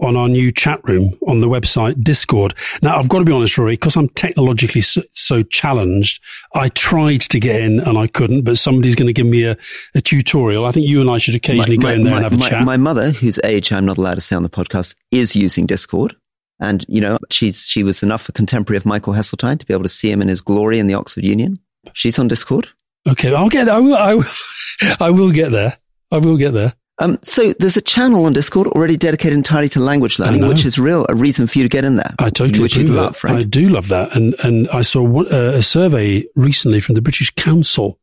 on 0.00 0.16
our 0.16 0.26
new 0.26 0.52
chat 0.52 0.80
room 0.84 1.18
on 1.28 1.40
the 1.40 1.48
website 1.48 2.02
Discord. 2.02 2.54
Now, 2.80 2.96
I've 2.96 3.10
got 3.10 3.18
to 3.18 3.26
be 3.26 3.32
honest, 3.32 3.58
Rory, 3.58 3.74
because 3.74 3.94
I'm 3.94 4.08
technologically 4.08 4.80
so, 4.80 5.02
so, 5.10 5.42
challenged, 5.42 6.22
I 6.54 6.68
tried 6.68 7.20
to 7.20 7.38
get 7.38 7.60
in 7.60 7.78
and 7.78 7.98
I 7.98 8.06
couldn't, 8.06 8.44
but 8.44 8.56
somebody's 8.56 8.94
going 8.94 9.08
to 9.08 9.12
give 9.12 9.26
me 9.26 9.44
a, 9.44 9.58
a 9.94 10.00
tutorial. 10.00 10.64
I 10.64 10.72
think 10.72 10.86
you 10.86 11.02
and 11.02 11.10
I 11.10 11.18
should 11.18 11.34
occasionally 11.34 11.76
my, 11.76 11.82
go 11.82 11.88
my, 11.88 11.92
in 11.92 12.04
there 12.04 12.12
my, 12.12 12.16
and 12.16 12.24
have 12.24 12.40
a 12.40 12.48
chat. 12.48 12.64
My 12.64 12.78
mother, 12.78 13.10
whose 13.10 13.38
age 13.44 13.70
I'm 13.70 13.84
not 13.84 13.98
allowed 13.98 14.14
to 14.14 14.22
say 14.22 14.34
on 14.34 14.44
the 14.44 14.48
podcast, 14.48 14.96
is 15.10 15.36
using 15.36 15.66
Discord. 15.66 16.16
And, 16.60 16.84
you 16.88 17.00
know, 17.00 17.18
she's, 17.30 17.66
she 17.66 17.82
was 17.82 18.02
enough 18.02 18.28
a 18.28 18.32
contemporary 18.32 18.76
of 18.76 18.86
Michael 18.86 19.14
Heseltine 19.14 19.58
to 19.58 19.66
be 19.66 19.74
able 19.74 19.82
to 19.82 19.88
see 19.88 20.10
him 20.10 20.22
in 20.22 20.28
his 20.28 20.40
glory 20.40 20.78
in 20.78 20.86
the 20.86 20.94
Oxford 20.94 21.24
Union. 21.24 21.58
She's 21.92 22.18
on 22.18 22.28
Discord. 22.28 22.68
Okay, 23.08 23.34
I'll 23.34 23.48
get 23.48 23.64
there. 23.64 23.74
I 23.74 23.80
will, 23.80 23.96
I 23.96 24.14
will, 24.14 24.24
I 25.00 25.10
will 25.10 25.32
get 25.32 25.50
there. 25.50 25.76
I 26.12 26.18
will 26.18 26.36
get 26.36 26.52
there. 26.52 26.74
Um, 26.98 27.18
so 27.22 27.52
there's 27.54 27.76
a 27.76 27.82
channel 27.82 28.26
on 28.26 28.32
Discord 28.32 28.68
already 28.68 28.96
dedicated 28.96 29.36
entirely 29.36 29.68
to 29.70 29.80
language 29.80 30.18
learning, 30.18 30.46
which 30.46 30.64
is 30.64 30.78
real 30.78 31.06
a 31.08 31.14
reason 31.14 31.46
for 31.46 31.58
you 31.58 31.64
to 31.64 31.68
get 31.68 31.84
in 31.84 31.96
there. 31.96 32.14
I 32.18 32.30
totally 32.30 32.60
which 32.60 32.76
you 32.76 32.84
love, 32.84 33.24
right? 33.24 33.38
I 33.38 33.42
do 33.42 33.68
love 33.68 33.88
that, 33.88 34.14
and 34.14 34.36
and 34.44 34.68
I 34.68 34.82
saw 34.82 35.02
one, 35.02 35.26
uh, 35.32 35.52
a 35.54 35.62
survey 35.62 36.24
recently 36.36 36.80
from 36.80 36.94
the 36.94 37.02
British 37.02 37.30
Council, 37.34 37.98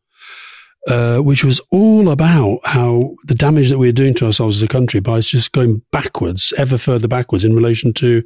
uh, 0.88 1.18
which 1.18 1.44
was 1.44 1.60
all 1.72 2.10
about 2.10 2.60
how 2.64 3.16
the 3.26 3.36
damage 3.36 3.70
that 3.70 3.78
we're 3.78 3.92
doing 3.92 4.14
to 4.16 4.26
ourselves 4.26 4.58
as 4.58 4.64
a 4.64 4.68
country 4.68 5.00
by 5.00 5.20
just 5.20 5.52
going 5.52 5.82
backwards, 5.92 6.54
ever 6.58 6.78
further 6.78 7.08
backwards 7.08 7.44
in 7.44 7.56
relation 7.56 7.94
to 7.94 8.24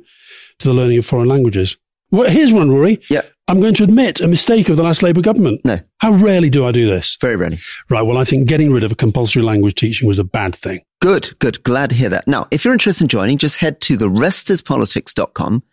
to 0.59 0.67
the 0.67 0.73
learning 0.73 0.99
of 0.99 1.05
foreign 1.05 1.27
languages. 1.27 1.77
Well, 2.11 2.29
here's 2.29 2.53
one, 2.53 2.69
Rory. 2.69 3.01
Yeah. 3.09 3.23
I'm 3.47 3.59
going 3.59 3.73
to 3.73 3.83
admit 3.83 4.21
a 4.21 4.27
mistake 4.27 4.69
of 4.69 4.77
the 4.77 4.83
last 4.83 5.03
Labour 5.03 5.21
government. 5.21 5.61
No. 5.65 5.79
How 5.97 6.13
rarely 6.13 6.49
do 6.49 6.65
I 6.65 6.71
do 6.71 6.87
this? 6.87 7.17
Very 7.19 7.35
rarely. 7.35 7.59
Right. 7.89 8.03
Well, 8.03 8.17
I 8.17 8.23
think 8.23 8.47
getting 8.47 8.71
rid 8.71 8.83
of 8.83 8.91
a 8.91 8.95
compulsory 8.95 9.41
language 9.41 9.75
teaching 9.75 10.07
was 10.07 10.19
a 10.19 10.23
bad 10.23 10.55
thing. 10.55 10.81
Good, 11.01 11.37
good. 11.39 11.61
Glad 11.63 11.89
to 11.89 11.95
hear 11.95 12.09
that. 12.09 12.27
Now, 12.27 12.47
if 12.51 12.63
you're 12.63 12.73
interested 12.73 13.03
in 13.03 13.07
joining, 13.09 13.37
just 13.37 13.57
head 13.57 13.81
to 13.81 13.97
therestispolitics.com 13.97 15.63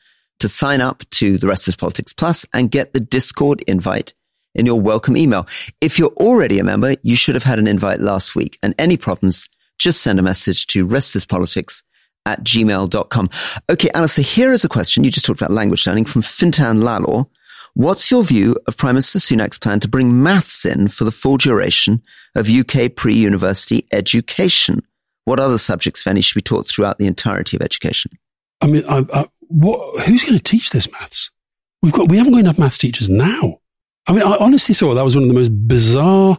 to 0.40 0.48
sign 0.48 0.80
up 0.80 1.04
to 1.10 1.38
the 1.38 1.46
Rest 1.46 1.68
is 1.68 1.76
Politics 1.76 2.12
Plus 2.12 2.46
and 2.52 2.70
get 2.70 2.92
the 2.92 3.00
Discord 3.00 3.62
invite 3.68 4.14
in 4.54 4.66
your 4.66 4.80
welcome 4.80 5.16
email. 5.16 5.46
If 5.80 5.98
you're 5.98 6.14
already 6.16 6.58
a 6.58 6.64
member, 6.64 6.94
you 7.02 7.16
should 7.16 7.34
have 7.34 7.44
had 7.44 7.58
an 7.58 7.66
invite 7.66 8.00
last 8.00 8.34
week. 8.34 8.58
And 8.62 8.74
any 8.78 8.96
problems, 8.96 9.48
just 9.78 10.02
send 10.02 10.18
a 10.18 10.22
message 10.22 10.66
to 10.68 10.86
restispolitics 10.86 11.82
at 12.26 12.42
gmail.com. 12.44 13.30
Okay, 13.70 13.90
Alastair, 13.94 14.24
here 14.24 14.52
is 14.52 14.64
a 14.64 14.68
question. 14.68 15.04
You 15.04 15.10
just 15.10 15.26
talked 15.26 15.40
about 15.40 15.52
language 15.52 15.86
learning 15.86 16.04
from 16.04 16.22
Fintan 16.22 16.80
Lalor. 16.80 17.26
What's 17.74 18.10
your 18.10 18.24
view 18.24 18.56
of 18.66 18.76
Prime 18.76 18.96
Minister 18.96 19.20
Sunak's 19.20 19.58
plan 19.58 19.80
to 19.80 19.88
bring 19.88 20.22
maths 20.22 20.64
in 20.64 20.88
for 20.88 21.04
the 21.04 21.12
full 21.12 21.36
duration 21.36 22.02
of 22.34 22.48
UK 22.48 22.94
pre-university 22.94 23.86
education? 23.92 24.82
What 25.24 25.38
other 25.38 25.58
subjects, 25.58 26.00
if 26.00 26.08
any, 26.08 26.20
should 26.20 26.34
be 26.34 26.42
taught 26.42 26.66
throughout 26.66 26.98
the 26.98 27.06
entirety 27.06 27.56
of 27.56 27.62
education? 27.62 28.10
I 28.60 28.66
mean, 28.66 28.84
I, 28.88 29.06
I, 29.14 29.28
what, 29.42 30.02
who's 30.02 30.24
going 30.24 30.36
to 30.36 30.42
teach 30.42 30.70
this 30.70 30.90
maths? 30.90 31.30
We've 31.82 31.92
got, 31.92 32.08
we 32.08 32.16
haven't 32.16 32.32
got 32.32 32.40
enough 32.40 32.58
maths 32.58 32.78
teachers 32.78 33.08
now. 33.08 33.59
I 34.06 34.12
mean, 34.12 34.22
I 34.22 34.36
honestly 34.36 34.74
thought 34.74 34.94
that 34.94 35.04
was 35.04 35.14
one 35.14 35.24
of 35.24 35.28
the 35.28 35.34
most 35.34 35.50
bizarre 35.68 36.38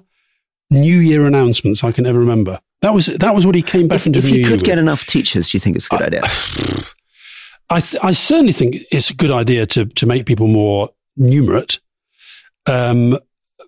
New 0.70 0.98
Year 1.00 1.26
announcements 1.26 1.84
I 1.84 1.92
can 1.92 2.06
ever 2.06 2.20
remember. 2.20 2.60
That 2.82 2.94
was 2.94 3.06
that 3.08 3.36
was 3.36 3.46
what 3.46 3.56
he 3.56 3.62
came 3.62 3.88
back 3.88 3.98
if, 3.98 4.08
into 4.08 4.20
if 4.20 4.26
you 4.30 4.44
could 4.44 4.62
Year 4.62 4.66
get 4.66 4.70
with. 4.76 4.80
enough 4.80 5.06
teachers, 5.06 5.50
do 5.50 5.56
you 5.58 5.60
think 5.60 5.76
it's 5.76 5.86
a 5.88 5.90
good 5.90 6.02
I, 6.02 6.06
idea? 6.08 6.22
I, 7.70 7.80
th- 7.80 8.04
I 8.04 8.12
certainly 8.12 8.52
think 8.52 8.78
it's 8.92 9.10
a 9.10 9.14
good 9.14 9.32
idea 9.32 9.66
to 9.68 9.86
to 9.86 10.06
make 10.06 10.26
people 10.26 10.48
more 10.48 10.90
numerate. 11.20 11.80
Um, 12.66 13.18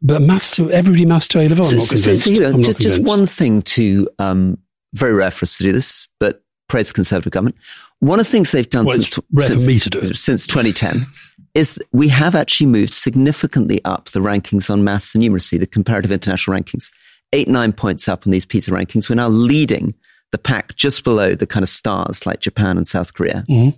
but 0.02 0.22
maths 0.22 0.56
to 0.58 0.70
everybody 0.72 1.06
maths 1.06 1.28
to 1.30 1.40
A 1.40 1.48
level. 1.48 1.66
I'm 1.66 1.72
So- 1.72 1.78
not 1.78 1.88
so- 1.88 1.96
so, 1.96 2.02
convinced. 2.04 2.28
you 2.28 2.40
know, 2.42 2.50
I'm 2.50 2.64
just, 2.64 2.80
just 2.80 3.02
one 3.04 3.26
thing 3.26 3.62
to, 3.62 4.10
um, 4.20 4.58
very 4.94 5.14
rare 5.14 5.32
for 5.32 5.44
us 5.46 5.58
to 5.58 5.64
do 5.64 5.72
this, 5.72 6.08
but 6.20 6.44
praise 6.74 6.88
the 6.88 6.94
Conservative 6.96 7.32
government. 7.32 7.56
One 8.00 8.20
of 8.20 8.26
the 8.26 8.32
things 8.32 8.52
they've 8.52 8.68
done 8.68 8.86
Well, 8.86 8.96
since, 8.96 9.10
it's 9.10 9.20
rare 9.32 9.48
for 9.48 9.54
since, 9.58 9.68
me 9.68 9.80
to 9.80 9.90
do 9.92 10.14
since 10.16 10.48
2010 10.48 11.06
is 11.54 11.76
that 11.76 11.88
we 11.92 12.08
have 12.08 12.34
actually 12.34 12.66
moved 12.66 12.92
significantly 12.92 13.80
up 13.86 14.10
the 14.10 14.20
rankings 14.22 14.72
on 14.72 14.84
maths 14.84 15.14
and 15.14 15.24
numeracy, 15.24 15.60
the 15.60 15.68
comparative 15.68 16.12
international 16.12 16.58
rankings. 16.58 16.90
Eight, 17.32 17.48
nine 17.48 17.74
points 17.74 18.08
up 18.08 18.26
on 18.26 18.32
these 18.32 18.44
PISA 18.44 18.72
rankings. 18.72 19.08
We're 19.08 19.18
now 19.18 19.28
leading 19.28 19.94
the 20.32 20.40
pack 20.40 20.76
just 20.76 21.04
below 21.04 21.36
the 21.36 21.46
kind 21.46 21.62
of 21.62 21.70
stars 21.70 22.26
like 22.26 22.40
Japan 22.40 22.76
and 22.78 22.88
South 22.88 23.14
Korea, 23.14 23.46
Mhm. 23.48 23.78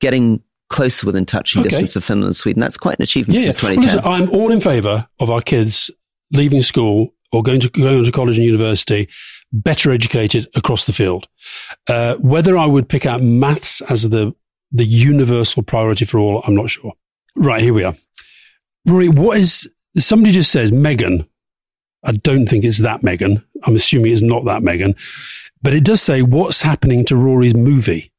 getting 0.00 0.40
closer 0.70 1.06
within 1.06 1.26
touching 1.26 1.60
Okay. 1.62 1.70
distance 1.70 1.96
of 1.96 2.04
Finland 2.04 2.26
and 2.28 2.36
Sweden. 2.36 2.60
That's 2.60 2.76
quite 2.76 2.98
an 2.98 3.02
achievement 3.02 3.40
Yeah, 3.40 3.46
since 3.50 3.56
yeah. 3.60 3.68
Well, 3.68 3.76
2010. 3.82 3.96
listen, 3.96 4.12
I'm 4.12 4.30
all 4.30 4.52
in 4.52 4.60
favour 4.60 5.08
of 5.18 5.28
our 5.28 5.40
kids 5.42 5.90
leaving 6.30 6.62
school 6.62 7.14
or 7.32 7.42
going 7.42 7.58
to 7.60 7.68
going 7.68 8.04
to 8.04 8.12
college 8.12 8.36
and 8.36 8.46
university 8.46 9.08
better 9.52 9.90
educated 9.90 10.48
across 10.54 10.86
the 10.86 10.92
field. 10.92 11.28
Uh, 11.88 12.16
whether 12.16 12.56
I 12.56 12.66
would 12.66 12.88
pick 12.88 13.06
out 13.06 13.22
maths 13.22 13.80
as 13.82 14.08
the 14.08 14.34
the 14.70 14.84
universal 14.84 15.62
priority 15.62 16.04
for 16.04 16.18
all, 16.18 16.42
I'm 16.46 16.54
not 16.54 16.68
sure. 16.68 16.92
Right 17.34 17.62
here 17.62 17.72
we 17.72 17.84
are. 17.84 17.94
Rory, 18.86 19.08
what 19.08 19.38
is 19.38 19.70
somebody 19.96 20.32
just 20.32 20.50
says 20.50 20.72
Megan? 20.72 21.26
I 22.04 22.12
don't 22.12 22.46
think 22.46 22.64
it's 22.64 22.78
that 22.78 23.02
Megan. 23.02 23.42
I'm 23.64 23.74
assuming 23.74 24.12
it's 24.12 24.22
not 24.22 24.44
that 24.44 24.62
Megan, 24.62 24.94
but 25.62 25.74
it 25.74 25.84
does 25.84 26.02
say 26.02 26.22
what's 26.22 26.62
happening 26.62 27.04
to 27.06 27.16
Rory's 27.16 27.54
movie. 27.54 28.12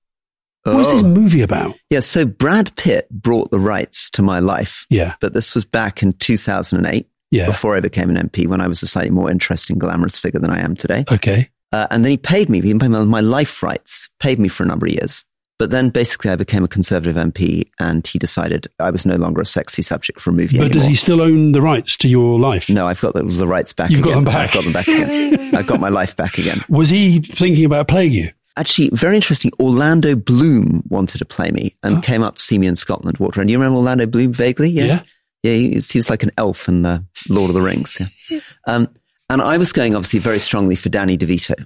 What's 0.63 0.91
this 0.91 1.03
movie 1.03 1.41
about? 1.41 1.75
Yeah, 1.89 2.01
so 2.01 2.25
Brad 2.25 2.75
Pitt 2.75 3.09
brought 3.09 3.50
the 3.50 3.59
rights 3.59 4.09
to 4.12 4.21
my 4.21 4.39
life. 4.39 4.86
Yeah. 4.89 5.15
But 5.21 5.33
this 5.33 5.55
was 5.55 5.65
back 5.65 6.03
in 6.03 6.13
2008, 6.13 7.09
Yeah. 7.31 7.45
before 7.45 7.75
I 7.75 7.79
became 7.79 8.09
an 8.09 8.17
MP, 8.29 8.48
when 8.48 8.62
I 8.62 8.67
was 8.67 8.81
a 8.83 8.88
slightly 8.88 9.12
more 9.12 9.29
interesting, 9.29 9.77
glamorous 9.77 10.17
figure 10.17 10.39
than 10.39 10.50
I 10.50 10.59
am 10.62 10.75
today. 10.75 11.05
Okay. 11.12 11.50
Uh, 11.71 11.86
and 11.91 12.03
then 12.03 12.09
he 12.12 12.17
paid 12.17 12.50
me, 12.50 12.62
he 12.62 12.74
paid 12.74 12.89
me 12.89 13.05
my 13.05 13.21
life 13.21 13.62
rights, 13.62 14.09
paid 14.19 14.39
me 14.39 14.48
for 14.48 14.63
a 14.63 14.65
number 14.65 14.88
of 14.88 14.91
years. 14.93 15.24
But 15.59 15.71
then 15.71 15.89
basically 15.89 16.31
I 16.31 16.38
became 16.38 16.63
a 16.63 16.67
Conservative 16.69 17.17
MP 17.17 17.69
and 17.79 18.07
he 18.07 18.17
decided 18.17 18.67
I 18.79 18.89
was 18.91 19.05
no 19.05 19.15
longer 19.17 19.41
a 19.41 19.45
sexy 19.45 19.81
subject 19.81 20.21
for 20.21 20.29
a 20.29 20.33
movie 20.33 20.57
But 20.57 20.67
anymore. 20.67 20.74
does 20.74 20.86
he 20.86 20.95
still 20.95 21.21
own 21.21 21.51
the 21.51 21.62
rights 21.62 21.98
to 21.98 22.07
your 22.07 22.39
life? 22.39 22.69
No, 22.69 22.88
I've 22.88 23.01
got 23.01 23.13
the, 23.13 23.24
the 23.24 23.45
rights 23.45 23.74
back 23.74 23.89
You've 23.89 24.01
got 24.03 24.12
again. 24.12 24.24
them 24.24 24.33
back. 24.33 24.48
I've 24.48 24.53
got 24.53 24.63
them 24.63 24.74
back 24.74 24.88
again. 24.88 25.55
I've 25.55 25.67
got 25.67 25.79
my 25.81 25.89
life 25.89 26.15
back 26.15 26.38
again. 26.38 26.63
Was 26.69 26.89
he 26.89 27.19
thinking 27.19 27.65
about 27.65 27.88
playing 27.89 28.13
you? 28.13 28.31
Actually, 28.55 28.89
very 28.93 29.15
interesting. 29.15 29.51
Orlando 29.59 30.15
Bloom 30.15 30.81
wanted 30.89 31.17
to 31.19 31.25
play 31.25 31.51
me 31.51 31.75
and 31.83 32.01
came 32.01 32.24
up 32.24 32.38
to 32.38 32.41
see 32.41 32.57
me 32.57 32.65
in 32.67 32.75
Scotland 32.77 33.17
Water. 33.17 33.41
And 33.41 33.50
you 33.51 33.57
remember 33.57 33.77
Orlando 33.77 34.05
Bloom 34.07 34.31
vaguely? 34.33 34.69
Yeah. 34.69 34.86
Yeah. 34.86 35.03
Yeah, 35.43 35.53
he, 35.53 35.75
was- 35.75 35.89
he 35.91 35.98
was 36.00 36.10
like 36.10 36.24
an 36.24 36.31
elf 36.38 36.67
in 36.67 36.81
the 36.81 37.05
Lord 37.29 37.50
of 37.50 37.53
the 37.55 37.62
Rings. 37.62 37.98
Yeah. 38.29 38.39
Um, 38.67 38.88
and 39.31 39.41
I 39.41 39.58
was 39.58 39.72
going 39.72 39.96
obviously 39.96 40.19
very 40.19 40.39
strongly 40.39 40.75
for 40.75 40.89
Danny 40.89 41.17
DeVito. 41.17 41.65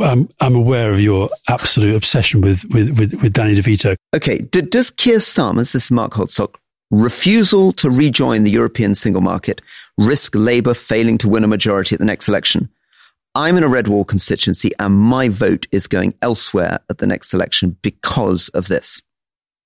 I'm, 0.00 0.28
I'm 0.40 0.54
aware 0.54 0.92
of 0.92 1.00
your 1.00 1.28
absolute 1.48 1.94
obsession 1.94 2.40
with, 2.40 2.64
with, 2.72 2.98
with, 2.98 3.14
with 3.22 3.32
Danny 3.32 3.54
DeVito. 3.54 3.94
Okay, 4.14 4.38
d- 4.38 4.62
does 4.62 4.90
Keir 4.90 5.18
Starmer's, 5.18 5.72
this 5.72 5.84
is 5.86 5.90
Mark 5.90 6.12
Holtzock, 6.12 6.54
refusal 6.90 7.72
to 7.72 7.90
rejoin 7.90 8.42
the 8.44 8.50
European 8.50 8.94
single 8.94 9.22
market 9.22 9.60
risk 9.98 10.34
Labour 10.34 10.74
failing 10.74 11.18
to 11.18 11.28
win 11.28 11.44
a 11.44 11.48
majority 11.48 11.94
at 11.94 11.98
the 11.98 12.04
next 12.04 12.28
election? 12.28 12.68
I'm 13.34 13.56
in 13.56 13.62
a 13.62 13.68
red 13.68 13.86
wall 13.88 14.04
constituency 14.04 14.70
and 14.78 14.94
my 14.96 15.28
vote 15.28 15.66
is 15.72 15.86
going 15.86 16.14
elsewhere 16.22 16.80
at 16.88 16.98
the 16.98 17.06
next 17.06 17.32
election 17.34 17.76
because 17.82 18.48
of 18.50 18.68
this. 18.68 19.00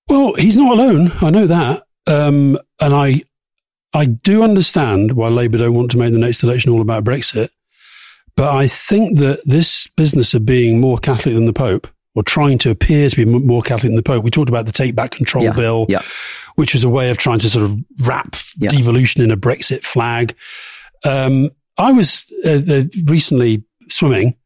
Well, 0.09 0.35
he's 0.35 0.57
not 0.59 0.73
alone. 0.73 1.13
I 1.23 1.31
know 1.31 1.47
that. 1.47 1.84
Um, 2.07 2.59
and 2.81 2.95
I, 2.95 3.23
I 3.93 4.07
do 4.07 4.43
understand 4.43 5.13
why 5.13 5.29
Labour 5.29 5.59
don't 5.59 5.75
want 5.75 5.91
to 5.93 5.99
make 5.99 6.13
the 6.13 6.19
next 6.19 6.43
election 6.43 6.71
all 6.73 6.81
about 6.81 7.05
Brexit. 7.05 7.49
But 8.37 8.55
I 8.55 8.67
think 8.67 9.19
that 9.19 9.41
this 9.45 9.87
business 9.87 10.35
of 10.35 10.45
being 10.45 10.81
more 10.81 10.99
Catholic 10.99 11.35
than 11.35 11.47
the 11.47 11.53
Pope, 11.53 11.87
or 12.17 12.23
trying 12.23 12.59
to 12.59 12.71
appear 12.71 13.09
to 13.09 13.17
be 13.17 13.25
more 13.25 13.63
Catholic 13.63 13.91
than 13.91 13.97
the 13.97 14.03
Pope, 14.03 14.23
we 14.25 14.31
talked 14.31 14.49
about 14.49 14.67
the 14.67 14.73
Take 14.73 14.95
Back 14.95 15.13
Control 15.13 15.45
Yeah, 15.45 15.53
bill, 15.53 15.87
yeah. 15.89 16.03
which 16.57 16.73
was 16.73 16.85
a 16.85 16.89
way 16.89 17.11
of 17.11 17.19
trying 17.19 17.39
to 17.41 17.49
sort 17.51 17.65
of 17.65 17.77
wrap 18.01 18.37
Yeah. 18.59 18.71
devolution 18.71 19.23
in 19.23 19.31
a 19.31 19.37
Brexit 19.37 19.85
flag. 19.85 20.35
Um, 21.05 21.51
I 21.79 21.93
was 21.93 22.33
uh, 22.45 22.61
uh, 22.69 22.83
recently 23.05 23.65
swimming, 23.89 24.37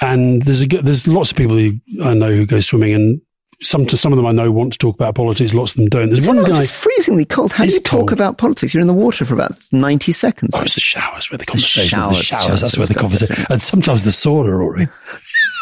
and 0.00 0.42
there's 0.42 0.62
a, 0.62 0.66
there's 0.66 1.06
lots 1.08 1.30
of 1.30 1.36
people 1.36 1.56
who 1.56 1.78
I 2.02 2.14
know 2.14 2.32
who 2.32 2.46
go 2.46 2.60
swimming, 2.60 2.92
and 2.94 3.20
some 3.62 3.86
to 3.86 3.96
some 3.96 4.12
of 4.12 4.16
them 4.16 4.26
I 4.26 4.32
know 4.32 4.50
want 4.50 4.72
to 4.72 4.78
talk 4.78 4.94
about 4.96 5.14
politics. 5.14 5.54
Lots 5.54 5.72
of 5.72 5.76
them 5.78 5.86
don't. 5.86 6.06
There's 6.08 6.18
It's 6.20 6.26
one 6.28 6.36
not- 6.36 6.48
guy. 6.48 6.60
It's 6.62 6.70
freezingly 6.70 7.28
cold. 7.28 7.52
How 7.52 7.64
do 7.64 7.72
you 7.72 7.80
talk 7.80 8.10
about 8.12 8.36
politics? 8.38 8.74
You're 8.74 8.80
in 8.80 8.86
the 8.88 8.92
water 8.94 9.24
for 9.24 9.34
about 9.34 9.52
90 9.72 10.12
seconds. 10.12 10.54
Oh, 10.56 10.62
it's 10.62 10.74
the 10.74 10.80
showers 10.80 11.30
where 11.30 11.38
the 11.38 11.46
conversation. 11.46 11.98
showers, 12.00 12.18
the 12.18 12.22
showers. 12.24 12.44
showers, 12.46 12.60
That's 12.62 12.76
where 12.78 12.86
the 12.86 12.94
conversation. 12.94 13.46
And 13.48 13.62
sometimes 13.62 14.04
the 14.04 14.10
sauna, 14.10 14.56
Rory. 14.58 14.88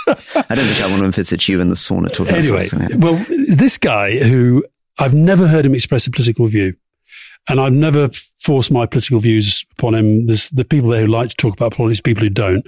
I 0.09 0.55
don't 0.55 0.65
think 0.67 0.81
I 0.83 0.91
want 0.91 1.03
to 1.03 1.11
visit 1.11 1.47
you 1.49 1.61
in 1.61 1.69
the 1.69 1.75
sauna 1.77 2.09
talking 2.11 2.29
about 2.35 2.39
Anyway, 2.45 2.65
something. 2.65 3.01
well, 3.01 3.25
this 3.55 3.79
guy 3.79 4.19
who 4.19 4.65
I've 4.99 5.15
never 5.15 5.47
heard 5.47 5.65
him 5.67 5.75
express 5.75 6.07
a 6.07 6.11
political 6.11 6.47
view, 6.47 6.75
and 7.49 7.61
I've 7.61 7.73
never 7.73 8.11
forced 8.41 8.71
my 8.71 8.87
political 8.87 9.21
views 9.21 9.65
upon 9.79 9.95
him. 9.95 10.27
There's 10.27 10.49
the 10.51 10.65
people 10.65 10.91
there 10.91 11.03
who 11.03 11.07
like 11.07 11.29
to 11.31 11.37
talk 11.37 11.53
about 11.55 11.75
politics, 11.75 12.01
people 12.01 12.23
who 12.25 12.31
don't. 12.31 12.67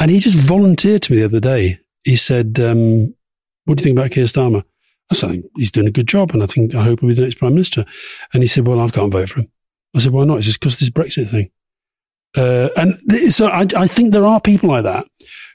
And 0.00 0.10
he 0.10 0.18
just 0.18 0.36
volunteered 0.36 1.02
to 1.02 1.12
me 1.12 1.18
the 1.18 1.24
other 1.26 1.40
day. 1.40 1.78
He 2.04 2.16
said, 2.16 2.58
um, 2.60 3.14
"What 3.64 3.78
do 3.78 3.82
you 3.82 3.84
think 3.84 3.98
about 3.98 4.10
Keir 4.10 4.24
Starmer?" 4.24 4.64
I 5.10 5.14
said, 5.14 5.42
"He's 5.56 5.72
doing 5.72 5.86
a 5.86 5.92
good 5.92 6.08
job, 6.08 6.32
and 6.32 6.42
I 6.42 6.46
think 6.46 6.74
I 6.74 6.82
hope 6.82 7.00
he'll 7.00 7.08
be 7.08 7.14
the 7.14 7.22
next 7.22 7.38
prime 7.38 7.54
minister." 7.54 7.84
And 8.32 8.42
he 8.42 8.46
said, 8.46 8.66
"Well, 8.66 8.80
I 8.80 8.88
can't 8.88 9.12
vote 9.12 9.28
for 9.28 9.40
him." 9.40 9.50
I 9.94 10.00
said, 10.00 10.12
"Why 10.12 10.24
not?" 10.24 10.36
He 10.36 10.42
says, 10.42 10.58
"Because 10.58 10.74
of 10.74 10.80
this 10.80 10.90
Brexit 10.90 11.30
thing." 11.30 11.50
Uh, 12.36 12.68
and 12.76 12.98
th- 13.08 13.32
so 13.32 13.46
I, 13.46 13.66
I 13.76 13.86
think 13.86 14.12
there 14.12 14.26
are 14.26 14.40
people 14.40 14.68
like 14.68 14.82
that 14.82 15.06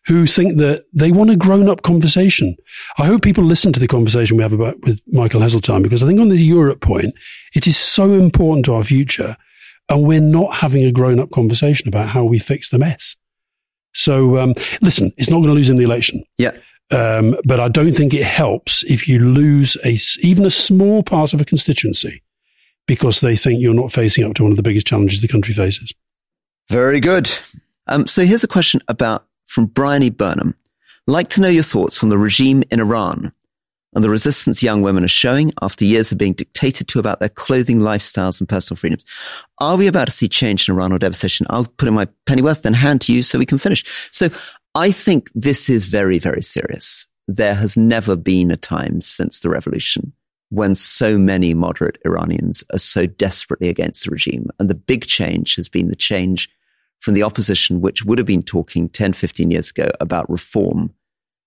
who 0.06 0.26
think 0.26 0.58
that 0.58 0.86
they 0.94 1.12
want 1.12 1.30
a 1.30 1.36
grown-up 1.36 1.82
conversation. 1.82 2.56
I 2.98 3.06
hope 3.06 3.22
people 3.22 3.44
listen 3.44 3.74
to 3.74 3.82
the 3.82 3.88
conversation 3.88 4.38
we 4.38 4.44
have 4.44 4.54
about 4.54 4.80
with 4.82 5.02
Michael 5.08 5.42
Heseltine 5.42 5.84
because 5.84 6.02
I 6.02 6.08
think 6.08 6.22
on 6.22 6.30
the 6.30 6.38
Europe 6.38 6.80
point, 6.80 7.14
it 7.54 7.68
is 7.68 7.78
so 7.78 8.14
important 8.14 8.64
to 8.66 8.76
our 8.76 8.84
future, 8.84 9.36
and 9.90 10.04
we're 10.04 10.22
not 10.22 10.56
having 10.56 10.86
a 10.86 10.92
grown-up 10.92 11.32
conversation 11.32 11.90
about 11.90 12.08
how 12.10 12.24
we 12.24 12.40
fix 12.40 12.70
the 12.70 12.78
mess. 12.78 13.18
So 13.94 14.38
um, 14.38 14.54
listen, 14.82 15.12
it's 15.18 15.30
not 15.30 15.38
going 15.38 15.50
to 15.50 15.54
lose 15.54 15.70
in 15.70 15.78
the 15.78 15.84
election. 15.84 16.24
Yeah. 16.38 16.52
Um, 16.92 17.38
but 17.46 17.60
I 17.60 17.68
don't 17.68 17.94
think 17.94 18.14
it 18.14 18.26
helps 18.26 18.84
if 18.84 19.08
you 19.08 19.20
lose 19.20 19.78
a 19.86 19.98
even 20.22 20.46
a 20.46 20.52
small 20.52 21.04
part 21.04 21.34
of 21.34 21.42
a 21.42 21.46
constituency 21.46 22.24
because 22.88 23.22
they 23.22 23.36
think 23.36 23.62
you're 23.62 23.74
not 23.76 23.92
facing 23.92 24.26
up 24.26 24.34
to 24.36 24.44
one 24.44 24.52
of 24.52 24.58
the 24.58 24.64
biggest 24.64 24.88
challenges 24.88 25.22
the 25.22 25.28
country 25.28 25.54
faces. 25.54 25.94
Very 26.70 27.00
good. 27.00 27.30
Um, 27.86 28.08
so 28.08 28.26
here's 28.26 28.44
a 28.44 28.48
question 28.48 28.82
about 28.88 29.28
from 29.46 29.68
Brian 29.68 30.04
E. 30.04 30.10
Burnham. 30.10 30.56
Like 31.06 31.28
to 31.30 31.42
know 31.42 31.50
your 31.50 31.64
thoughts 31.64 32.04
on 32.04 32.10
the 32.10 32.18
regime 32.18 32.64
in 32.72 32.80
Iran 32.80 33.32
and 33.94 34.04
the 34.04 34.10
resistance 34.10 34.62
young 34.62 34.82
women 34.82 35.04
are 35.04 35.08
showing 35.08 35.52
after 35.62 35.84
years 35.84 36.12
of 36.12 36.18
being 36.18 36.34
dictated 36.34 36.88
to 36.88 37.00
about 37.00 37.20
their 37.20 37.30
clothing, 37.30 37.80
lifestyles, 37.80 38.40
and 38.40 38.48
personal 38.48 38.78
freedoms. 38.78 39.06
Are 39.58 39.78
we 39.78 39.88
about 39.88 40.06
to 40.06 40.12
see 40.12 40.28
change 40.28 40.70
in 40.70 40.76
Iran 40.76 40.94
or 40.94 41.00
devastation? 41.00 41.48
I'll 41.50 41.66
put 41.66 41.88
in 41.88 41.96
my 41.96 42.08
pennyworth, 42.26 42.62
then 42.62 42.76
hand 42.76 43.02
to 43.02 43.14
you 43.14 43.24
so 43.24 43.40
we 43.40 43.46
can 43.48 43.58
finish. 43.58 43.84
So 44.12 44.30
I 44.80 44.94
think 44.94 45.30
this 45.36 45.70
is 45.70 45.84
very, 45.84 46.20
very 46.20 46.42
serious. 46.42 47.06
There 47.28 47.56
has 47.56 47.76
never 47.76 48.16
been 48.16 48.50
a 48.50 48.56
time 48.56 49.02
since 49.02 49.42
the 49.42 49.50
revolution 49.50 50.14
when 50.52 50.74
so 50.74 51.18
many 51.18 51.54
moderate 51.54 51.98
Iranians 52.06 52.64
are 52.72 52.80
so 52.80 53.06
desperately 53.06 53.68
against 53.68 54.06
the 54.06 54.12
regime. 54.12 54.48
And 54.58 54.70
the 54.70 54.76
big 54.76 55.06
change 55.06 55.56
has 55.56 55.68
been 55.68 55.90
the 55.90 55.98
change 55.98 56.50
from 57.02 57.14
the 57.14 57.24
opposition, 57.24 57.82
which 57.82 58.06
would 58.06 58.20
have 58.20 58.28
been 58.28 58.42
talking 58.42 58.88
10, 58.88 59.12
15 59.12 59.52
years 59.52 59.70
ago 59.70 59.90
about 60.00 60.30
reform, 60.30 60.94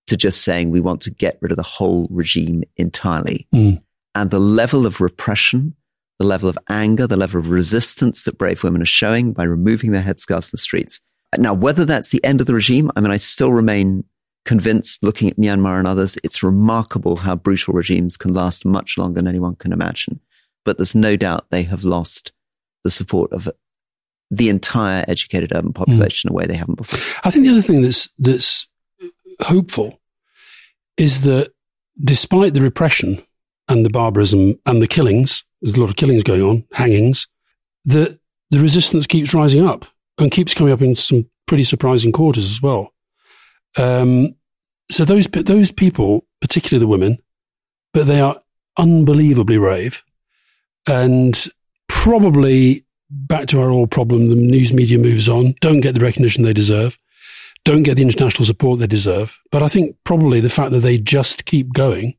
to 0.08 0.16
just 0.18 0.42
saying 0.42 0.70
we 0.70 0.80
want 0.80 1.00
to 1.00 1.10
get 1.10 1.38
rid 1.40 1.52
of 1.52 1.56
the 1.56 1.62
whole 1.62 2.08
regime 2.10 2.64
entirely. 2.76 3.48
Mm. 3.54 3.82
And 4.14 4.30
the 4.30 4.40
level 4.40 4.84
of 4.84 5.00
repression, 5.00 5.74
the 6.18 6.26
level 6.26 6.50
of 6.50 6.58
anger, 6.68 7.06
the 7.06 7.16
level 7.16 7.40
of 7.40 7.48
resistance 7.48 8.24
that 8.24 8.36
brave 8.36 8.62
women 8.62 8.82
are 8.82 8.86
showing 9.00 9.32
by 9.32 9.44
removing 9.44 9.92
their 9.92 10.02
headscarves 10.02 10.48
in 10.48 10.50
the 10.52 10.58
streets. 10.58 11.00
Now, 11.38 11.54
whether 11.54 11.84
that's 11.84 12.10
the 12.10 12.22
end 12.24 12.40
of 12.40 12.46
the 12.46 12.54
regime, 12.54 12.90
I 12.94 13.00
mean, 13.00 13.10
I 13.10 13.16
still 13.16 13.52
remain 13.52 14.04
convinced 14.44 15.02
looking 15.02 15.28
at 15.28 15.36
Myanmar 15.36 15.78
and 15.78 15.86
others, 15.86 16.18
it's 16.24 16.42
remarkable 16.42 17.16
how 17.16 17.36
brutal 17.36 17.74
regimes 17.74 18.16
can 18.16 18.34
last 18.34 18.64
much 18.64 18.98
longer 18.98 19.16
than 19.16 19.28
anyone 19.28 19.56
can 19.56 19.72
imagine. 19.72 20.20
But 20.64 20.78
there's 20.78 20.94
no 20.94 21.16
doubt 21.16 21.46
they 21.50 21.62
have 21.64 21.84
lost 21.84 22.32
the 22.84 22.90
support 22.90 23.32
of 23.32 23.48
the 24.30 24.48
entire 24.48 25.04
educated 25.08 25.52
urban 25.54 25.72
population 25.72 26.28
in 26.28 26.32
a 26.32 26.36
way 26.36 26.46
they 26.46 26.56
haven't 26.56 26.76
before. 26.76 27.00
I 27.24 27.30
think 27.30 27.44
the 27.44 27.52
other 27.52 27.62
thing 27.62 27.82
that's 27.82 28.08
that's 28.18 28.68
hopeful 29.40 30.00
is 30.96 31.22
that 31.24 31.52
despite 32.02 32.54
the 32.54 32.62
repression 32.62 33.22
and 33.68 33.84
the 33.84 33.90
barbarism 33.90 34.58
and 34.66 34.80
the 34.80 34.88
killings, 34.88 35.44
there's 35.60 35.76
a 35.76 35.80
lot 35.80 35.90
of 35.90 35.96
killings 35.96 36.22
going 36.22 36.42
on, 36.42 36.64
hangings, 36.72 37.28
that 37.84 38.18
the 38.50 38.58
resistance 38.58 39.06
keeps 39.06 39.34
rising 39.34 39.66
up 39.66 39.84
and 40.22 40.32
keeps 40.32 40.54
coming 40.54 40.72
up 40.72 40.82
in 40.82 40.94
some 40.94 41.26
pretty 41.46 41.64
surprising 41.64 42.12
quarters 42.12 42.50
as 42.50 42.62
well. 42.62 42.92
Um, 43.76 44.34
so 44.90 45.04
those 45.04 45.26
those 45.26 45.70
people, 45.70 46.26
particularly 46.40 46.80
the 46.80 46.88
women, 46.88 47.18
but 47.92 48.06
they 48.06 48.20
are 48.20 48.40
unbelievably 48.78 49.58
brave, 49.58 50.02
and 50.86 51.46
probably 51.88 52.84
back 53.10 53.46
to 53.48 53.60
our 53.60 53.70
old 53.70 53.90
problem: 53.90 54.28
the 54.28 54.34
news 54.34 54.72
media 54.72 54.98
moves 54.98 55.28
on, 55.28 55.54
don't 55.60 55.80
get 55.80 55.94
the 55.94 56.00
recognition 56.00 56.42
they 56.44 56.52
deserve, 56.52 56.98
don't 57.64 57.82
get 57.82 57.96
the 57.96 58.02
international 58.02 58.44
support 58.44 58.80
they 58.80 58.86
deserve. 58.86 59.38
But 59.50 59.62
I 59.62 59.68
think 59.68 59.96
probably 60.04 60.40
the 60.40 60.50
fact 60.50 60.72
that 60.72 60.80
they 60.80 60.98
just 60.98 61.44
keep 61.44 61.72
going 61.72 62.16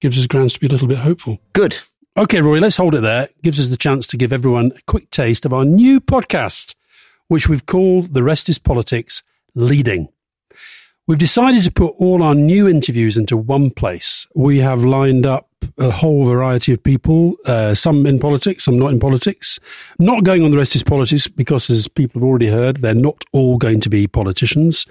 gives 0.00 0.18
us 0.18 0.26
grounds 0.26 0.52
to 0.54 0.60
be 0.60 0.66
a 0.66 0.70
little 0.70 0.88
bit 0.88 0.98
hopeful. 0.98 1.38
Good. 1.52 1.78
Okay, 2.16 2.42
Rory, 2.42 2.60
let's 2.60 2.76
hold 2.76 2.94
it 2.94 3.00
there. 3.00 3.30
Gives 3.42 3.58
us 3.58 3.70
the 3.70 3.76
chance 3.76 4.06
to 4.08 4.18
give 4.18 4.34
everyone 4.34 4.72
a 4.76 4.82
quick 4.86 5.08
taste 5.08 5.46
of 5.46 5.54
our 5.54 5.64
new 5.64 5.98
podcast, 5.98 6.74
which 7.28 7.48
we've 7.48 7.66
called 7.66 8.14
The 8.14 8.22
Rest 8.22 8.48
is 8.48 8.58
Politics 8.58 9.22
Leading. 9.54 10.08
We've 11.08 11.18
decided 11.18 11.64
to 11.64 11.72
put 11.72 11.94
all 11.98 12.22
our 12.22 12.34
new 12.34 12.68
interviews 12.68 13.16
into 13.16 13.36
one 13.36 13.70
place. 13.70 14.26
We 14.34 14.58
have 14.58 14.84
lined 14.84 15.26
up 15.26 15.48
a 15.76 15.90
whole 15.90 16.24
variety 16.24 16.72
of 16.72 16.82
people, 16.82 17.34
uh, 17.44 17.74
some 17.74 18.06
in 18.06 18.18
politics, 18.18 18.64
some 18.64 18.78
not 18.78 18.92
in 18.92 19.00
politics. 19.00 19.58
Not 19.98 20.22
going 20.22 20.44
on 20.44 20.52
the 20.52 20.56
rest 20.56 20.76
is 20.76 20.84
politics 20.84 21.26
because, 21.26 21.68
as 21.70 21.88
people 21.88 22.20
have 22.20 22.28
already 22.28 22.48
heard, 22.48 22.78
they're 22.78 22.94
not 22.94 23.24
all 23.32 23.58
going 23.58 23.80
to 23.80 23.90
be 23.90 24.06
politicians. 24.06 24.86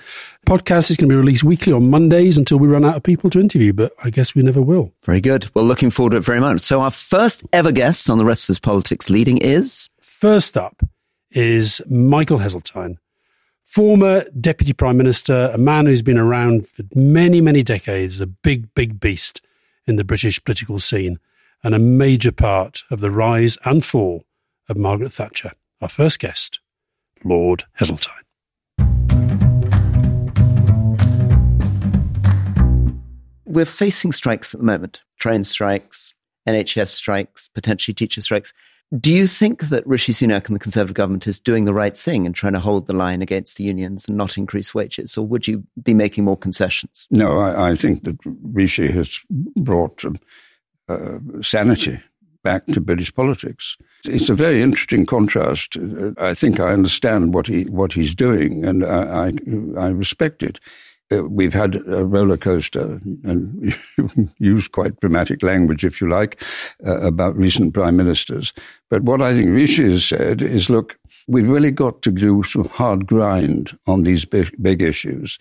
Podcast 0.46 0.91
is 0.91 0.98
going 0.98 1.10
to 1.10 1.13
be 1.13 1.20
released 1.20 1.44
weekly 1.44 1.72
on 1.72 1.89
Mondays 1.89 2.38
until 2.38 2.60
we 2.60 2.67
run 2.67 2.84
out 2.84 2.98
of 2.98 3.04
people 3.04 3.30
to 3.30 3.39
interview, 3.39 3.72
but 3.72 3.94
I 4.04 4.10
guess 4.10 4.36
we 4.36 4.44
never 4.44 4.62
will. 4.62 4.91
Very 5.06 5.22
good. 5.22 5.50
Well, 5.54 5.65
looking 5.65 5.91
forward 5.91 6.12
to 6.12 6.17
it 6.17 6.26
very 6.26 6.41
much. 6.41 6.60
So 6.60 6.82
our 6.82 6.91
first 6.91 7.44
ever 7.54 7.72
guest 7.72 8.10
on 8.10 8.17
the 8.17 8.26
rest 8.26 8.50
is 8.50 8.60
politics 8.60 9.10
leading 9.10 9.38
is 9.38 9.89
First 10.22 10.56
up 10.56 10.84
is 11.32 11.82
Michael 11.89 12.39
Heseltine, 12.39 12.98
former 13.63 14.26
Deputy 14.39 14.74
Prime 14.74 14.98
Minister, 14.98 15.52
a 15.54 15.58
man 15.58 15.86
who's 15.86 16.02
been 16.02 16.17
around 16.17 16.67
for 16.67 16.84
many, 16.94 17.41
many 17.41 17.63
decades, 17.63 18.22
a 18.22 18.28
big, 18.28 18.74
big 18.76 19.00
beast. 19.00 19.41
in 19.88 19.96
the 19.96 20.04
British 20.04 20.44
political 20.44 20.80
scene 20.80 21.20
and 21.63 21.76
a 21.76 21.80
major 21.80 22.32
part 22.32 22.84
of 22.89 23.00
the 23.00 23.12
rise 23.12 23.58
and 23.65 23.84
fall 23.84 24.24
of 24.70 24.78
Margaret 24.78 25.12
Thatcher. 25.12 25.52
Our 25.82 25.89
first 25.89 26.20
guest, 26.20 26.60
Lord 27.24 27.65
Heseltine. 27.80 28.12
We're 33.46 33.65
facing 33.65 34.12
strikes 34.12 34.54
at 34.54 34.60
the 34.60 34.65
moment 34.65 35.02
train 35.20 35.44
strikes, 35.44 36.13
NHS 36.48 36.88
strikes, 36.88 37.48
potentially 37.50 37.94
teacher 37.94 38.22
strikes. 38.22 38.54
Do 38.99 39.13
you 39.13 39.25
think 39.25 39.69
that 39.69 39.88
Rishi 39.88 40.12
Sunak 40.12 40.47
and 40.47 40.56
the 40.56 40.60
Conservative 40.60 40.95
government 40.95 41.25
is 41.25 41.39
doing 41.39 41.63
the 41.63 41.73
right 41.73 41.95
thing 41.95 42.25
in 42.25 42.34
trying 42.34 42.54
to 42.54 42.60
hold 42.60 42.88
the 42.88 42.93
line 42.93 43.21
against 43.21 43.56
the 43.56 43.63
unions 43.63 44.08
and 44.08 44.17
not 44.17 44.38
increase 44.38 44.75
wages, 44.75 45.17
or 45.17 45.25
would 45.25 45.47
you 45.47 45.63
be 45.82 45.93
making 45.93 46.25
more 46.25 46.36
concessions? 46.36 47.08
No, 47.10 47.39
I, 47.39 47.71
I 47.71 47.75
think 47.75 48.04
that 48.04 48.17
Rishi 48.25 48.91
has 48.91 49.19
brought 49.56 50.04
um, 50.04 50.19
uh, 50.89 51.19
sanity 51.41 52.01
back 52.43 52.65
to 52.67 52.82
British 52.82 53.13
politics. 53.13 53.77
It's 54.04 54.30
a 54.30 54.36
very 54.36 54.62
interesting 54.62 55.06
contrast. 55.06 55.77
Uh, 55.77 56.12
I 56.17 56.34
think 56.34 56.60
I 56.60 56.73
understand 56.73 57.34
what 57.34 57.47
he 57.47 57.63
what 57.65 57.93
he's 57.93 58.13
doing, 58.13 58.65
and 58.65 58.84
I 58.84 59.27
I, 59.27 59.86
I 59.86 59.88
respect 59.88 60.43
it. 60.43 60.60
Uh, 61.12 61.24
we've 61.26 61.54
had 61.54 61.76
a 61.88 62.06
roller 62.06 62.38
coaster, 62.38 63.02
and 63.24 63.76
use 64.38 64.67
quite 64.67 65.00
dramatic 65.00 65.43
language, 65.43 65.84
if 65.84 66.00
you 66.00 66.08
like, 66.08 66.41
uh, 66.86 67.00
about 67.02 67.36
recent 67.36 67.74
prime 67.74 67.97
ministers. 67.97 68.54
But 68.89 69.04
what 69.04 69.21
I 69.21 69.34
think 69.34 69.50
Rishi 69.50 69.84
has 69.84 70.06
said 70.06 70.41
is, 70.41 70.69
look, 70.69 70.97
we've 71.28 71.50
really 71.50 71.71
got 71.71 72.02
to 72.04 72.12
do 72.12 72.43
some 72.43 72.65
hard 72.65 73.08
grind 73.08 73.78
on 73.88 74.04
these 74.04 74.26
big, 74.26 74.52
big 74.62 74.82
issues. 74.82 75.38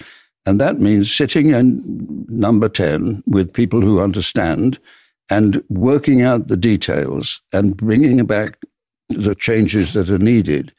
And 0.46 0.61
that 0.61 0.80
means 0.80 1.14
sitting 1.14 1.50
in 1.50 2.26
number 2.28 2.68
10 2.68 3.22
with 3.26 3.52
people 3.52 3.80
who 3.80 4.00
understand 4.00 4.78
and 5.28 5.62
working 5.68 6.22
out 6.22 6.48
the 6.48 6.56
details 6.56 7.42
and 7.52 7.76
bringing 7.76 8.24
back 8.26 8.59
the 9.09 9.35
changes 9.35 9.92
that 9.92 10.11
are 10.11 10.18
needed. 10.18 10.72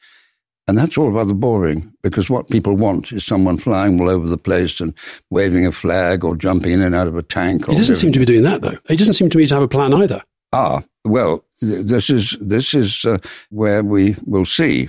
And 0.68 0.78
that's 0.78 0.96
all 0.96 1.10
rather 1.10 1.34
boring 1.34 1.92
because 2.02 2.30
what 2.30 2.48
people 2.48 2.76
want 2.76 3.12
is 3.12 3.24
someone 3.24 3.58
flying 3.58 4.00
all 4.00 4.08
over 4.08 4.28
the 4.28 4.38
place 4.38 4.80
and 4.80 4.94
waving 5.30 5.66
a 5.66 5.72
flag 5.72 6.24
or 6.24 6.36
jumping 6.36 6.72
in 6.72 6.82
and 6.82 6.94
out 6.94 7.08
of 7.08 7.16
a 7.16 7.22
tank. 7.22 7.66
He 7.66 7.74
doesn't 7.74 7.96
seem 7.96 8.12
to 8.12 8.20
be 8.20 8.24
doing 8.24 8.42
that, 8.44 8.62
though. 8.62 8.78
He 8.88 8.96
doesn't 8.96 9.14
seem 9.14 9.28
to 9.30 9.38
me 9.38 9.46
to 9.46 9.54
have 9.54 9.62
a 9.62 9.68
plan 9.68 9.92
either. 9.92 10.22
Ah, 10.52 10.82
well, 11.04 11.44
this 11.60 12.10
is 12.10 12.36
this 12.40 12.74
is 12.74 13.04
uh, 13.04 13.18
where 13.50 13.82
we 13.82 14.16
will 14.24 14.44
see 14.44 14.88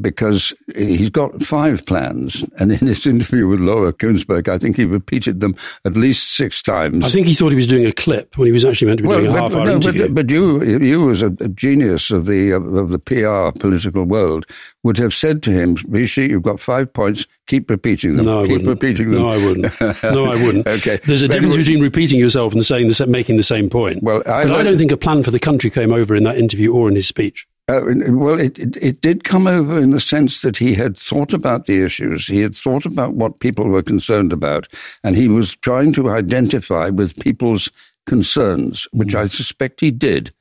because 0.00 0.54
he's 0.74 1.10
got 1.10 1.42
five 1.42 1.84
plans. 1.86 2.44
And 2.58 2.72
in 2.72 2.86
his 2.86 3.06
interview 3.06 3.46
with 3.46 3.60
Laura 3.60 3.92
Kuenssberg, 3.92 4.48
I 4.48 4.58
think 4.58 4.76
he 4.76 4.84
repeated 4.84 5.40
them 5.40 5.54
at 5.84 5.94
least 5.94 6.36
six 6.36 6.62
times. 6.62 7.04
I 7.04 7.08
think 7.08 7.26
he 7.26 7.34
thought 7.34 7.50
he 7.50 7.56
was 7.56 7.66
doing 7.66 7.86
a 7.86 7.92
clip 7.92 8.36
when 8.38 8.46
he 8.46 8.52
was 8.52 8.64
actually 8.64 8.88
meant 8.88 8.98
to 8.98 9.02
be 9.02 9.08
well, 9.08 9.20
doing 9.20 9.34
a 9.34 9.40
half 9.40 9.54
hour 9.54 9.64
no, 9.66 9.76
interview. 9.76 10.08
But, 10.08 10.14
but, 10.14 10.30
you, 10.30 10.62
you 10.62 11.10
as 11.10 11.22
a, 11.22 11.30
genius 11.30 12.10
of 12.10 12.26
the, 12.26 12.52
uh, 12.52 12.60
of 12.60 12.90
the 12.90 12.98
PR 12.98 13.58
political 13.58 14.04
world 14.04 14.46
would 14.82 14.98
have 14.98 15.14
said 15.14 15.42
to 15.44 15.50
him, 15.50 15.76
Rishi, 15.88 16.28
you've 16.28 16.42
got 16.42 16.60
five 16.60 16.92
points. 16.92 17.26
Keep 17.46 17.68
repeating 17.68 18.16
them. 18.16 18.26
No, 18.26 18.40
I 18.40 18.42
Keep 18.44 18.52
wouldn't. 18.52 18.68
repeating 18.68 19.10
them. 19.10 19.20
No, 19.20 19.28
I 19.28 19.36
wouldn't. 19.36 19.80
No, 20.02 20.24
I 20.24 20.34
wouldn't. 20.44 20.66
okay. 20.66 20.98
There's 21.04 21.22
a 21.22 21.28
difference 21.28 21.56
between 21.56 21.80
repeating 21.80 22.18
yourself 22.18 22.54
and 22.54 22.64
saying 22.64 22.88
the, 22.88 23.06
making 23.06 23.36
the 23.36 23.42
same 23.42 23.68
point. 23.68 24.02
Well, 24.02 24.22
I, 24.26 24.42
I 24.42 24.62
don't 24.62 24.78
think 24.78 24.92
a 24.92 24.96
plan 24.96 25.22
for 25.22 25.30
the 25.30 25.38
country 25.38 25.68
came 25.68 25.92
over 25.92 26.14
in 26.14 26.24
that 26.24 26.38
interview 26.38 26.72
or 26.72 26.88
in 26.88 26.94
his 26.94 27.06
speech. 27.06 27.46
Uh, 27.66 27.80
well, 28.08 28.38
it, 28.38 28.58
it, 28.58 28.76
it, 28.76 29.00
did 29.00 29.24
come 29.24 29.46
over 29.46 29.80
in 29.80 29.90
the 29.90 30.00
sense 30.00 30.42
that 30.42 30.58
he 30.58 30.74
had 30.74 30.98
thought 30.98 31.32
about 31.32 31.64
the 31.64 31.82
issues. 31.82 32.26
He 32.26 32.40
had 32.40 32.54
thought 32.54 32.84
about 32.84 33.14
what 33.14 33.40
people 33.40 33.68
were 33.68 33.82
concerned 33.82 34.34
about, 34.34 34.68
and 35.02 35.16
he 35.16 35.28
was 35.28 35.56
trying 35.56 35.94
to 35.94 36.10
identify 36.10 36.90
with 36.90 37.18
people's 37.20 37.70
concerns, 38.06 38.86
which 38.92 39.14
mm. 39.14 39.20
I 39.20 39.28
suspect 39.28 39.80
he 39.80 39.90
did. 39.90 40.32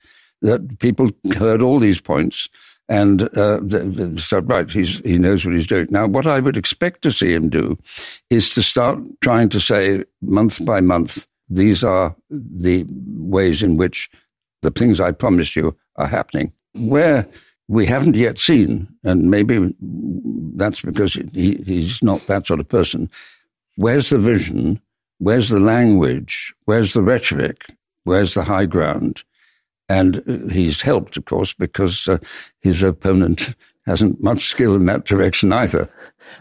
That 0.42 0.80
people 0.80 1.12
heard 1.38 1.62
all 1.62 1.80
these 1.80 2.02
points 2.02 2.50
and 2.90 3.30
uh, 3.38 3.62
said, 4.18 4.50
right, 4.50 4.70
he's, 4.70 4.98
he 5.00 5.18
knows 5.18 5.46
what 5.46 5.54
he's 5.54 5.68
doing. 5.68 5.88
Now, 5.90 6.06
what 6.08 6.28
I 6.28 6.42
would 6.42 6.58
expect 6.58 7.04
to 7.04 7.12
see 7.14 7.32
him 7.32 7.48
do 7.48 7.78
is 8.30 8.50
to 8.50 8.62
start 8.62 9.00
trying 9.22 9.48
to 9.50 9.62
say 9.62 10.04
month 10.22 10.66
by 10.66 10.82
month, 10.82 11.26
these 11.48 11.86
are 11.86 12.18
the 12.30 12.86
ways 12.90 13.64
in 13.64 13.78
which 13.78 14.10
the 14.62 14.72
things 14.72 15.00
I 15.00 15.14
promised 15.14 15.56
you 15.56 15.78
are 15.96 16.08
happening 16.08 16.52
where 16.74 17.28
we 17.68 17.86
haven't 17.86 18.16
yet 18.16 18.40
seen, 18.40 18.88
and 19.04 19.30
maybe 19.30 19.74
that's 20.56 20.82
because 20.82 21.14
he, 21.34 21.56
he's 21.66 22.04
not 22.04 22.28
that 22.28 22.48
sort 22.48 22.60
of 22.60 22.68
person. 22.68 23.10
Where's 23.76 24.10
the 24.10 24.20
vision? 24.20 24.82
Where's 25.20 25.50
the 25.50 25.60
language? 25.60 26.54
Where's 26.66 26.94
the 26.94 27.02
rhetoric? 27.02 27.66
Where's 28.04 28.34
the 28.34 28.44
high 28.44 28.66
ground? 28.66 29.24
And 29.90 30.52
he's 30.52 30.82
helped, 30.82 31.18
of 31.18 31.26
course, 31.26 31.54
because 31.54 32.08
uh, 32.08 32.18
his 32.62 32.84
opponent 32.84 33.56
hasn't 33.86 34.24
much 34.24 34.46
skill 34.46 34.76
in 34.76 34.86
that 34.86 35.06
direction 35.06 35.52
either. 35.52 35.90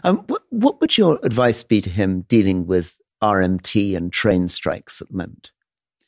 Um, 0.03 0.19
what, 0.27 0.43
what 0.49 0.81
would 0.81 0.97
your 0.97 1.19
advice 1.23 1.63
be 1.63 1.81
to 1.81 1.89
him 1.89 2.21
dealing 2.21 2.65
with 2.67 2.99
RMT 3.21 3.95
and 3.95 4.11
train 4.11 4.47
strikes 4.47 5.01
at 5.01 5.09
the 5.09 5.17
moment? 5.17 5.51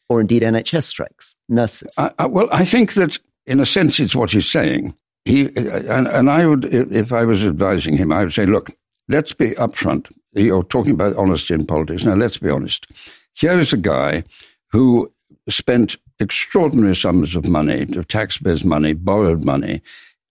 Or 0.08 0.22
indeed 0.22 0.44
NHS 0.44 0.84
strikes, 0.84 1.36
nurses? 1.50 1.96
I, 1.98 2.12
I, 2.20 2.26
well, 2.28 2.48
I 2.52 2.64
think 2.64 2.94
that 2.94 3.18
in 3.48 3.60
a 3.60 3.66
sense, 3.66 4.00
it's 4.00 4.16
what 4.16 4.32
he's 4.32 4.50
saying. 4.50 4.96
He 5.26 5.48
and, 5.56 6.08
and 6.08 6.30
I 6.30 6.46
would, 6.46 6.66
if 6.66 7.12
I 7.12 7.24
was 7.24 7.46
advising 7.46 7.98
him, 7.98 8.12
I 8.12 8.24
would 8.24 8.34
say, 8.34 8.46
look, 8.46 8.72
let's 9.10 9.34
be 9.34 9.52
upfront. 9.52 10.12
You're 10.34 10.64
talking 10.64 10.94
about 10.94 11.16
honesty 11.16 11.54
in 11.54 11.66
politics. 11.66 12.06
Now, 12.06 12.16
let's 12.16 12.38
be 12.38 12.50
honest. 12.50 12.88
Here 13.34 13.58
is 13.58 13.74
a 13.74 13.78
guy 13.78 14.24
who 14.72 15.12
spent 15.50 15.98
extraordinary 16.20 16.96
sums 16.96 17.36
of 17.36 17.46
money, 17.46 17.84
of 17.96 18.08
taxpayers' 18.08 18.64
money, 18.64 18.94
borrowed 18.94 19.44
money, 19.44 19.82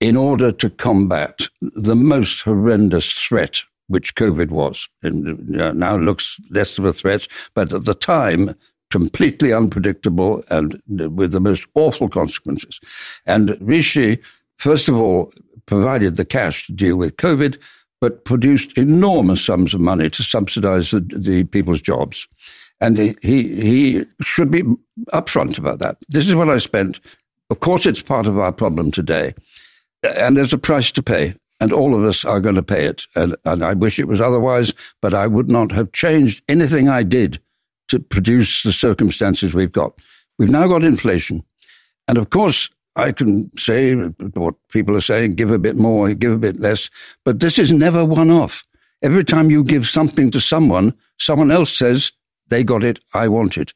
in 0.00 0.16
order 0.16 0.52
to 0.52 0.70
combat 0.70 1.48
the 1.60 1.96
most 1.96 2.42
horrendous 2.42 3.12
threat 3.12 3.62
which 3.88 4.14
COVID 4.14 4.50
was. 4.50 4.88
And 5.02 5.60
uh, 5.60 5.72
now 5.72 5.96
looks 5.96 6.38
less 6.50 6.78
of 6.78 6.84
a 6.84 6.92
threat, 6.92 7.28
but 7.54 7.72
at 7.72 7.84
the 7.84 7.94
time, 7.94 8.54
completely 8.94 9.52
unpredictable 9.52 10.40
and 10.50 10.80
with 10.86 11.32
the 11.32 11.40
most 11.40 11.66
awful 11.74 12.08
consequences. 12.08 12.78
And 13.26 13.58
Rishi, 13.60 14.20
first 14.56 14.88
of 14.88 14.94
all, 14.94 15.32
provided 15.66 16.14
the 16.14 16.24
cash 16.24 16.68
to 16.68 16.72
deal 16.72 16.96
with 16.96 17.16
COVID, 17.16 17.58
but 18.00 18.24
produced 18.24 18.78
enormous 18.78 19.44
sums 19.44 19.74
of 19.74 19.80
money 19.80 20.08
to 20.10 20.22
subsidize 20.22 20.92
the, 20.92 21.00
the 21.00 21.42
people's 21.42 21.82
jobs. 21.82 22.28
And 22.80 22.96
he, 22.96 23.16
he, 23.20 24.04
should 24.22 24.52
be 24.52 24.62
upfront 25.12 25.58
about 25.58 25.80
that. 25.80 25.96
This 26.08 26.28
is 26.28 26.36
what 26.36 26.48
I 26.48 26.58
spent. 26.58 27.00
Of 27.50 27.58
course, 27.58 27.86
it's 27.86 28.00
part 28.02 28.26
of 28.26 28.38
our 28.38 28.52
problem 28.52 28.92
today. 28.92 29.34
And 30.04 30.36
there's 30.36 30.52
a 30.52 30.58
price 30.58 30.92
to 30.92 31.02
pay 31.02 31.34
and 31.60 31.72
all 31.72 31.96
of 31.96 32.04
us 32.04 32.24
are 32.24 32.40
going 32.40 32.54
to 32.54 32.62
pay 32.62 32.84
it. 32.84 33.06
And, 33.16 33.34
and, 33.44 33.64
I 33.64 33.72
wish 33.74 33.98
it 33.98 34.08
was 34.08 34.20
otherwise, 34.20 34.72
but 35.02 35.14
I 35.14 35.26
would 35.26 35.48
not 35.48 35.72
have 35.72 35.92
changed 35.92 36.44
anything 36.48 36.88
I 36.88 37.02
did 37.02 37.40
to 37.94 38.00
produce 38.00 38.64
the 38.64 38.72
circumstances 38.72 39.54
we've 39.54 39.72
got. 39.72 39.92
We've 40.38 40.50
now 40.50 40.66
got 40.66 40.82
inflation. 40.82 41.44
And 42.08 42.18
of 42.18 42.30
course, 42.30 42.68
I 42.96 43.12
can 43.12 43.50
say 43.56 43.94
what 43.94 44.54
people 44.68 44.96
are 44.96 45.00
saying, 45.00 45.36
give 45.36 45.52
a 45.52 45.58
bit 45.58 45.76
more, 45.76 46.12
give 46.12 46.32
a 46.32 46.38
bit 46.38 46.58
less, 46.58 46.90
but 47.24 47.38
this 47.40 47.58
is 47.58 47.70
never 47.70 48.04
one 48.04 48.30
off. 48.30 48.64
Every 49.02 49.24
time 49.24 49.50
you 49.50 49.62
give 49.62 49.86
something 49.86 50.30
to 50.32 50.40
someone, 50.40 50.94
someone 51.18 51.50
else 51.50 51.72
says, 51.72 52.12
they 52.48 52.64
got 52.64 52.82
it, 52.82 52.98
I 53.14 53.28
want 53.28 53.56
it. 53.56 53.72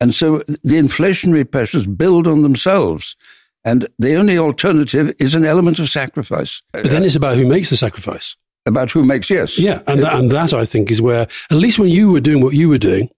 And 0.00 0.14
so 0.14 0.38
the 0.38 0.78
inflationary 0.78 1.48
pressures 1.48 1.86
build 1.86 2.26
on 2.26 2.42
themselves. 2.42 3.16
And 3.64 3.86
the 3.98 4.16
only 4.16 4.38
alternative 4.38 5.14
is 5.18 5.34
an 5.34 5.44
element 5.44 5.78
of 5.78 5.90
sacrifice. 5.90 6.62
But 6.72 6.84
then 6.84 7.04
it's 7.04 7.16
about 7.16 7.36
who 7.36 7.46
makes 7.46 7.70
the 7.70 7.76
sacrifice. 7.76 8.36
About 8.66 8.90
who 8.90 9.04
makes, 9.04 9.30
yes. 9.30 9.58
Yeah. 9.58 9.82
And, 9.86 10.02
that, 10.02 10.14
and 10.14 10.30
that, 10.30 10.54
I 10.54 10.64
think, 10.64 10.90
is 10.90 11.02
where, 11.02 11.28
at 11.50 11.56
least 11.56 11.78
when 11.78 11.88
you 11.88 12.10
were 12.10 12.20
doing 12.20 12.42
what 12.42 12.54
you 12.54 12.68
were 12.68 12.78
doing, 12.78 13.10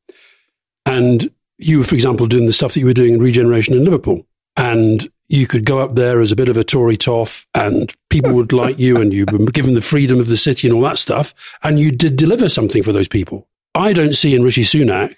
and 0.86 1.30
you 1.58 1.78
were, 1.78 1.84
for 1.84 1.94
example, 1.94 2.26
doing 2.26 2.46
the 2.46 2.52
stuff 2.52 2.74
that 2.74 2.80
you 2.80 2.86
were 2.86 2.94
doing 2.94 3.14
in 3.14 3.22
regeneration 3.22 3.74
in 3.74 3.84
Liverpool. 3.84 4.26
And 4.56 5.10
you 5.28 5.46
could 5.46 5.64
go 5.64 5.78
up 5.78 5.94
there 5.94 6.20
as 6.20 6.30
a 6.30 6.36
bit 6.36 6.48
of 6.48 6.56
a 6.56 6.64
Tory 6.64 6.96
toff 6.96 7.46
and 7.54 7.94
people 8.10 8.32
would 8.34 8.52
like 8.52 8.78
you 8.78 8.98
and 8.98 9.12
you 9.12 9.24
were 9.30 9.38
given 9.50 9.74
the 9.74 9.80
freedom 9.80 10.20
of 10.20 10.28
the 10.28 10.36
city 10.36 10.68
and 10.68 10.74
all 10.74 10.82
that 10.82 10.98
stuff. 10.98 11.34
And 11.62 11.80
you 11.80 11.90
did 11.90 12.16
deliver 12.16 12.48
something 12.48 12.82
for 12.82 12.92
those 12.92 13.08
people. 13.08 13.48
I 13.74 13.94
don't 13.94 14.14
see 14.14 14.34
in 14.34 14.42
Rishi 14.42 14.62
Sunak 14.62 15.14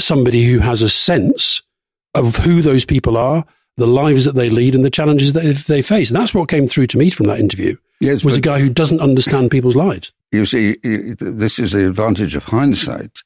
somebody 0.00 0.44
who 0.44 0.58
has 0.58 0.82
a 0.82 0.90
sense 0.90 1.62
of 2.14 2.36
who 2.36 2.60
those 2.60 2.84
people 2.84 3.16
are, 3.16 3.44
the 3.76 3.86
lives 3.86 4.24
that 4.24 4.34
they 4.34 4.48
lead 4.48 4.74
and 4.74 4.84
the 4.84 4.90
challenges 4.90 5.34
that 5.34 5.42
they 5.68 5.82
face. 5.82 6.10
And 6.10 6.18
that's 6.18 6.34
what 6.34 6.48
came 6.48 6.66
through 6.66 6.88
to 6.88 6.98
me 6.98 7.10
from 7.10 7.26
that 7.26 7.38
interview. 7.38 7.76
Yes, 8.00 8.24
was 8.24 8.36
a 8.36 8.42
guy 8.42 8.58
who 8.58 8.68
doesn't 8.68 9.00
understand 9.00 9.50
people's 9.50 9.76
lives. 9.76 10.12
You 10.32 10.44
see, 10.44 10.76
this 10.82 11.58
is 11.58 11.72
the 11.72 11.86
advantage 11.86 12.34
of 12.34 12.44
hindsight 12.44 13.22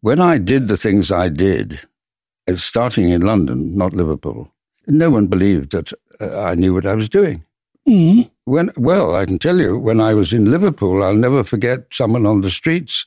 when 0.00 0.20
I 0.20 0.38
did 0.38 0.68
the 0.68 0.76
things 0.76 1.10
I 1.10 1.28
did, 1.28 1.80
uh, 2.48 2.56
starting 2.56 3.10
in 3.10 3.22
London, 3.22 3.76
not 3.76 3.92
Liverpool, 3.92 4.52
no 4.86 5.10
one 5.10 5.26
believed 5.26 5.72
that 5.72 5.92
uh, 6.20 6.42
I 6.42 6.54
knew 6.54 6.74
what 6.74 6.86
I 6.86 6.94
was 6.94 7.08
doing. 7.08 7.44
Mm. 7.88 8.30
When, 8.44 8.70
well, 8.76 9.14
I 9.14 9.26
can 9.26 9.38
tell 9.38 9.58
you, 9.58 9.78
when 9.78 10.00
I 10.00 10.14
was 10.14 10.32
in 10.32 10.50
Liverpool, 10.50 11.02
I'll 11.02 11.14
never 11.14 11.44
forget 11.44 11.86
someone 11.92 12.26
on 12.26 12.40
the 12.40 12.50
streets 12.50 13.04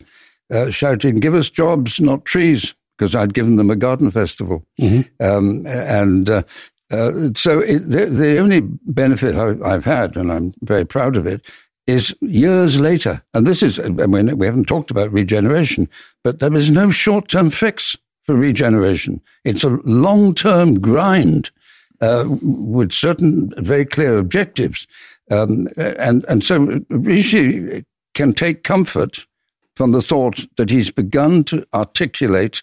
uh, 0.52 0.70
shouting, 0.70 1.20
"Give 1.20 1.36
us 1.36 1.50
jobs, 1.50 2.00
not 2.00 2.26
trees! 2.26 2.74
because 2.98 3.16
I'd 3.16 3.34
given 3.34 3.56
them 3.56 3.70
a 3.70 3.76
garden 3.76 4.12
festival. 4.12 4.66
Mm-hmm. 4.80 5.24
Um, 5.24 5.66
and 5.68 6.30
uh, 6.30 6.44
uh, 6.90 7.30
so 7.36 7.60
it, 7.60 7.80
the, 7.80 8.08
the, 8.08 8.40
only 8.40 8.62
benefit 8.62 9.36
I, 9.36 9.70
have 9.70 9.86
had, 9.86 10.18
and 10.18 10.32
I'm 10.32 10.54
very 10.62 10.86
proud 10.86 11.16
of 11.16 11.28
it, 11.28 11.46
is 11.88 12.14
years 12.22 12.80
later. 12.80 13.24
And 13.34 13.48
this 13.48 13.64
is, 13.64 13.80
I 13.80 13.90
mean, 13.90 14.38
we 14.38 14.46
haven't 14.46 14.68
talked 14.68 14.92
about 14.92 15.12
regeneration, 15.12 15.90
but 16.24 16.40
there 16.40 16.54
is 16.54 16.70
no 16.70 16.92
short 16.92 17.30
term 17.30 17.50
fix 17.50 17.98
for 18.24 18.36
regeneration. 18.36 19.22
It's 19.46 19.64
a 19.64 19.80
long 19.86 20.36
term 20.36 20.80
grind 20.80 21.50
uh, 22.02 22.26
with 22.28 22.92
certain 22.92 23.54
very 23.58 23.86
clear 23.86 24.18
objectives. 24.18 24.86
Um, 25.32 25.70
and, 25.78 26.26
and 26.26 26.44
so 26.44 26.82
Rishi 26.90 27.86
can 28.14 28.34
take 28.34 28.64
comfort 28.64 29.26
from 29.76 29.92
the 29.92 30.02
thought 30.02 30.46
that 30.58 30.70
he's 30.70 30.92
begun 30.92 31.44
to 31.46 31.66
articulate 31.74 32.62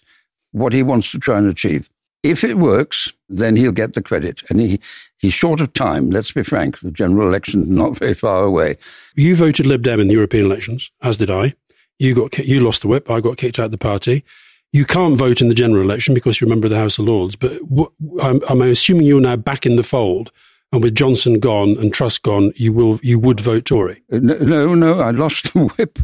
what 0.51 0.73
he 0.73 0.83
wants 0.83 1.11
to 1.11 1.19
try 1.19 1.37
and 1.37 1.47
achieve. 1.47 1.89
If 2.25 2.43
it 2.43 2.57
works, 2.57 3.13
then 3.29 3.55
he'll 3.55 3.71
get 3.71 3.93
the 3.93 4.01
credit. 4.01 4.41
And 4.49 4.59
he, 4.59 4.79
he's 5.19 5.35
short 5.35 5.61
of 5.61 5.73
time, 5.73 6.09
let's 6.09 6.31
be 6.31 6.41
frank. 6.41 6.79
The 6.79 6.89
general 6.89 7.27
election 7.27 7.75
not 7.75 7.97
very 7.99 8.15
far 8.15 8.43
away. 8.43 8.77
You 9.15 9.35
voted 9.35 9.67
Lib 9.67 9.83
Dem 9.83 9.99
in 9.99 10.07
the 10.07 10.15
European 10.15 10.45
elections, 10.45 10.89
as 11.03 11.17
did 11.17 11.29
I. 11.29 11.53
You 11.99 12.15
got 12.15 12.37
you 12.39 12.61
lost 12.61 12.81
the 12.81 12.87
whip. 12.87 13.11
I 13.11 13.21
got 13.21 13.37
kicked 13.37 13.59
out 13.59 13.65
of 13.65 13.71
the 13.71 13.77
party. 13.77 14.25
You 14.73 14.85
can't 14.85 15.17
vote 15.17 15.39
in 15.39 15.49
the 15.49 15.53
general 15.53 15.83
election 15.83 16.15
because 16.15 16.41
you're 16.41 16.47
a 16.47 16.49
member 16.49 16.65
of 16.65 16.71
the 16.71 16.79
House 16.79 16.97
of 16.97 17.05
Lords. 17.05 17.35
But 17.35 17.61
what, 17.61 17.91
I'm, 18.21 18.41
I'm 18.49 18.61
assuming 18.63 19.05
you're 19.05 19.21
now 19.21 19.35
back 19.35 19.67
in 19.67 19.75
the 19.75 19.83
fold 19.83 20.31
and 20.71 20.81
with 20.81 20.95
Johnson 20.95 21.39
gone 21.39 21.77
and 21.77 21.93
Truss 21.93 22.17
gone, 22.17 22.51
you 22.55 22.73
will 22.73 22.99
you 23.03 23.19
would 23.19 23.39
vote 23.39 23.65
Tory. 23.65 24.01
Uh, 24.11 24.19
no, 24.19 24.73
no, 24.73 24.99
I 24.99 25.11
lost 25.11 25.53
the 25.53 25.65
whip 25.77 25.99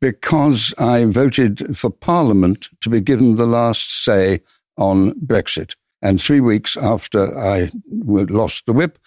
because 0.00 0.74
I 0.78 1.04
voted 1.04 1.76
for 1.76 1.90
Parliament 1.90 2.68
to 2.80 2.88
be 2.88 3.00
given 3.00 3.36
the 3.36 3.46
last 3.46 4.02
say 4.02 4.40
on 4.78 5.12
Brexit. 5.20 5.74
And 6.00 6.20
three 6.20 6.40
weeks 6.40 6.76
after 6.76 7.36
I 7.38 7.70
lost 7.90 8.64
the 8.66 8.72
whip, 8.72 8.98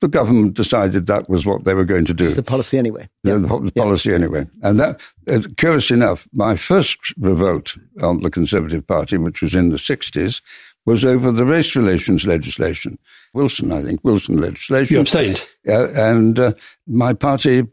the 0.00 0.08
government 0.08 0.54
decided 0.54 1.06
that 1.06 1.28
was 1.28 1.44
what 1.44 1.64
they 1.64 1.74
were 1.74 1.84
going 1.84 2.04
to 2.04 2.14
do. 2.14 2.26
It's 2.26 2.36
the 2.36 2.42
policy 2.42 2.78
anyway. 2.78 3.08
The, 3.24 3.38
the 3.38 3.72
policy 3.74 4.10
yeah. 4.10 4.14
anyway. 4.14 4.46
And 4.62 4.78
that, 4.78 5.00
uh, 5.28 5.40
curious 5.56 5.90
enough, 5.90 6.28
my 6.32 6.56
first 6.56 6.98
revolt 7.18 7.76
on 8.00 8.22
the 8.22 8.30
Conservative 8.30 8.86
Party, 8.86 9.18
which 9.18 9.42
was 9.42 9.54
in 9.54 9.70
the 9.70 9.76
60s, 9.76 10.40
was 10.86 11.04
over 11.04 11.32
the 11.32 11.44
race 11.44 11.74
relations 11.74 12.26
legislation. 12.26 12.98
Wilson, 13.34 13.72
I 13.72 13.82
think, 13.82 14.00
Wilson 14.04 14.40
legislation. 14.40 14.94
You 14.94 15.00
abstained. 15.00 15.44
Uh, 15.68 15.88
and 15.90 16.38
uh, 16.38 16.52
my 16.86 17.12
party, 17.12 17.64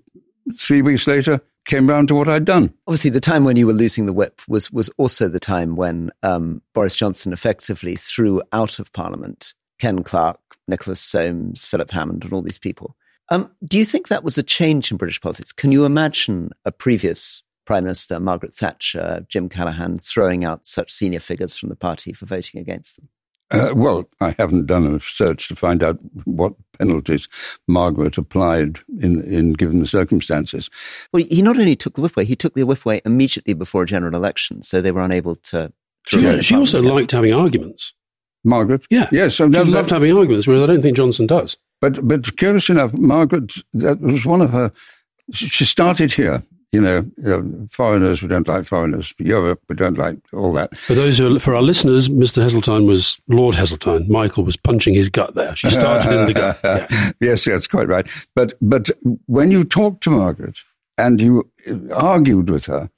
three 0.57 0.81
weeks 0.81 1.07
later, 1.07 1.39
came 1.65 1.89
round 1.89 2.07
to 2.07 2.15
what 2.15 2.29
I'd 2.29 2.45
done. 2.45 2.73
Obviously, 2.87 3.09
the 3.09 3.19
time 3.19 3.43
when 3.43 3.55
you 3.55 3.67
were 3.67 3.73
losing 3.73 4.05
the 4.05 4.13
whip 4.13 4.41
was 4.47 4.71
was 4.71 4.89
also 4.97 5.27
the 5.27 5.39
time 5.39 5.75
when 5.75 6.11
um, 6.23 6.61
Boris 6.73 6.95
Johnson 6.95 7.33
effectively 7.33 7.95
threw 7.95 8.41
out 8.51 8.79
of 8.79 8.93
Parliament 8.93 9.53
Ken 9.79 10.03
Clarke, 10.03 10.39
Nicholas 10.67 11.01
Soames, 11.01 11.65
Philip 11.65 11.91
Hammond, 11.91 12.23
and 12.23 12.33
all 12.33 12.41
these 12.41 12.57
people. 12.57 12.95
Um, 13.29 13.51
do 13.63 13.77
you 13.77 13.85
think 13.85 14.07
that 14.07 14.23
was 14.23 14.37
a 14.37 14.43
change 14.43 14.91
in 14.91 14.97
British 14.97 15.19
politics? 15.19 15.51
Can 15.51 15.71
you 15.71 15.85
imagine 15.85 16.51
a 16.63 16.71
previous 16.71 17.41
Prime 17.65 17.83
Minister, 17.83 18.19
Margaret 18.19 18.53
Thatcher, 18.53 19.25
Jim 19.27 19.49
Callaghan, 19.49 19.97
throwing 19.97 20.45
out 20.45 20.67
such 20.67 20.91
senior 20.91 21.19
figures 21.19 21.57
from 21.57 21.69
the 21.69 21.75
party 21.75 22.13
for 22.13 22.27
voting 22.27 22.61
against 22.61 22.95
them? 22.95 23.09
Uh, 23.51 23.73
well, 23.75 24.09
I 24.19 24.35
haven't 24.39 24.65
done 24.65 24.87
a 24.87 24.99
search 24.99 25.47
to 25.49 25.55
find 25.55 25.83
out 25.83 25.99
what 26.23 26.53
penalties 26.79 27.27
Margaret 27.67 28.17
applied 28.17 28.79
in, 28.99 29.23
in 29.23 29.53
given 29.53 29.79
the 29.79 29.87
circumstances. 29.87 30.69
Well, 31.13 31.23
he 31.29 31.41
not 31.41 31.59
only 31.59 31.75
took 31.75 31.93
the 31.93 32.01
whip 32.01 32.17
away, 32.17 32.25
he 32.25 32.35
took 32.35 32.55
the 32.55 32.63
whip 32.63 32.85
away 32.85 33.01
immediately 33.05 33.53
before 33.53 33.83
a 33.83 33.85
general 33.85 34.15
election, 34.15 34.63
so 34.63 34.81
they 34.81 34.91
were 34.91 35.03
unable 35.03 35.35
to. 35.35 35.71
to 36.07 36.41
she, 36.41 36.41
she 36.41 36.55
also 36.55 36.79
again. 36.79 36.95
liked 36.95 37.11
having 37.11 37.33
arguments. 37.33 37.93
Margaret? 38.43 38.85
Yeah. 38.89 39.09
Yes. 39.11 39.35
So 39.35 39.45
she 39.45 39.51
that, 39.51 39.67
loved 39.67 39.89
having 39.91 40.15
arguments, 40.15 40.47
whereas 40.47 40.63
I 40.63 40.67
don't 40.67 40.81
think 40.81 40.97
Johnson 40.97 41.27
does. 41.27 41.57
But, 41.81 42.07
but 42.07 42.37
curious 42.37 42.69
enough, 42.69 42.93
Margaret, 42.93 43.53
that 43.73 43.99
was 44.01 44.25
one 44.25 44.41
of 44.41 44.51
her. 44.51 44.71
She 45.33 45.65
started 45.65 46.13
here 46.13 46.43
you 46.75 46.81
know, 46.81 47.09
you 47.17 47.67
foreigners, 47.71 48.21
we 48.21 48.27
don't 48.27 48.47
like 48.47 48.65
foreigners. 48.65 49.13
Europe, 49.17 49.61
we 49.69 49.75
don't 49.75 49.97
like 49.97 50.17
all 50.33 50.51
that. 50.53 50.77
For 50.77 50.93
those 50.93 51.17
who, 51.17 51.35
are, 51.35 51.39
for 51.39 51.55
our 51.55 51.61
listeners, 51.61 52.09
Mr. 52.09 52.43
Heseltine 52.43 52.85
was 52.85 53.17
Lord 53.29 53.55
Heseltine. 53.55 54.09
Michael 54.09 54.43
was 54.43 54.57
punching 54.57 54.93
his 54.93 55.07
gut 55.07 55.35
there. 55.35 55.55
She 55.55 55.69
started 55.69 56.11
in 56.11 56.25
the 56.27 56.33
gut. 56.33 56.59
Yeah. 56.65 57.11
yes, 57.21 57.45
that's 57.45 57.67
quite 57.67 57.87
right. 57.87 58.07
But, 58.33 58.55
but 58.61 58.89
when 59.27 59.51
you 59.51 59.63
talked 59.63 60.03
to 60.03 60.09
Margaret 60.09 60.59
and 60.97 61.21
you 61.21 61.49
argued 61.93 62.49
with 62.49 62.65
her, 62.65 62.89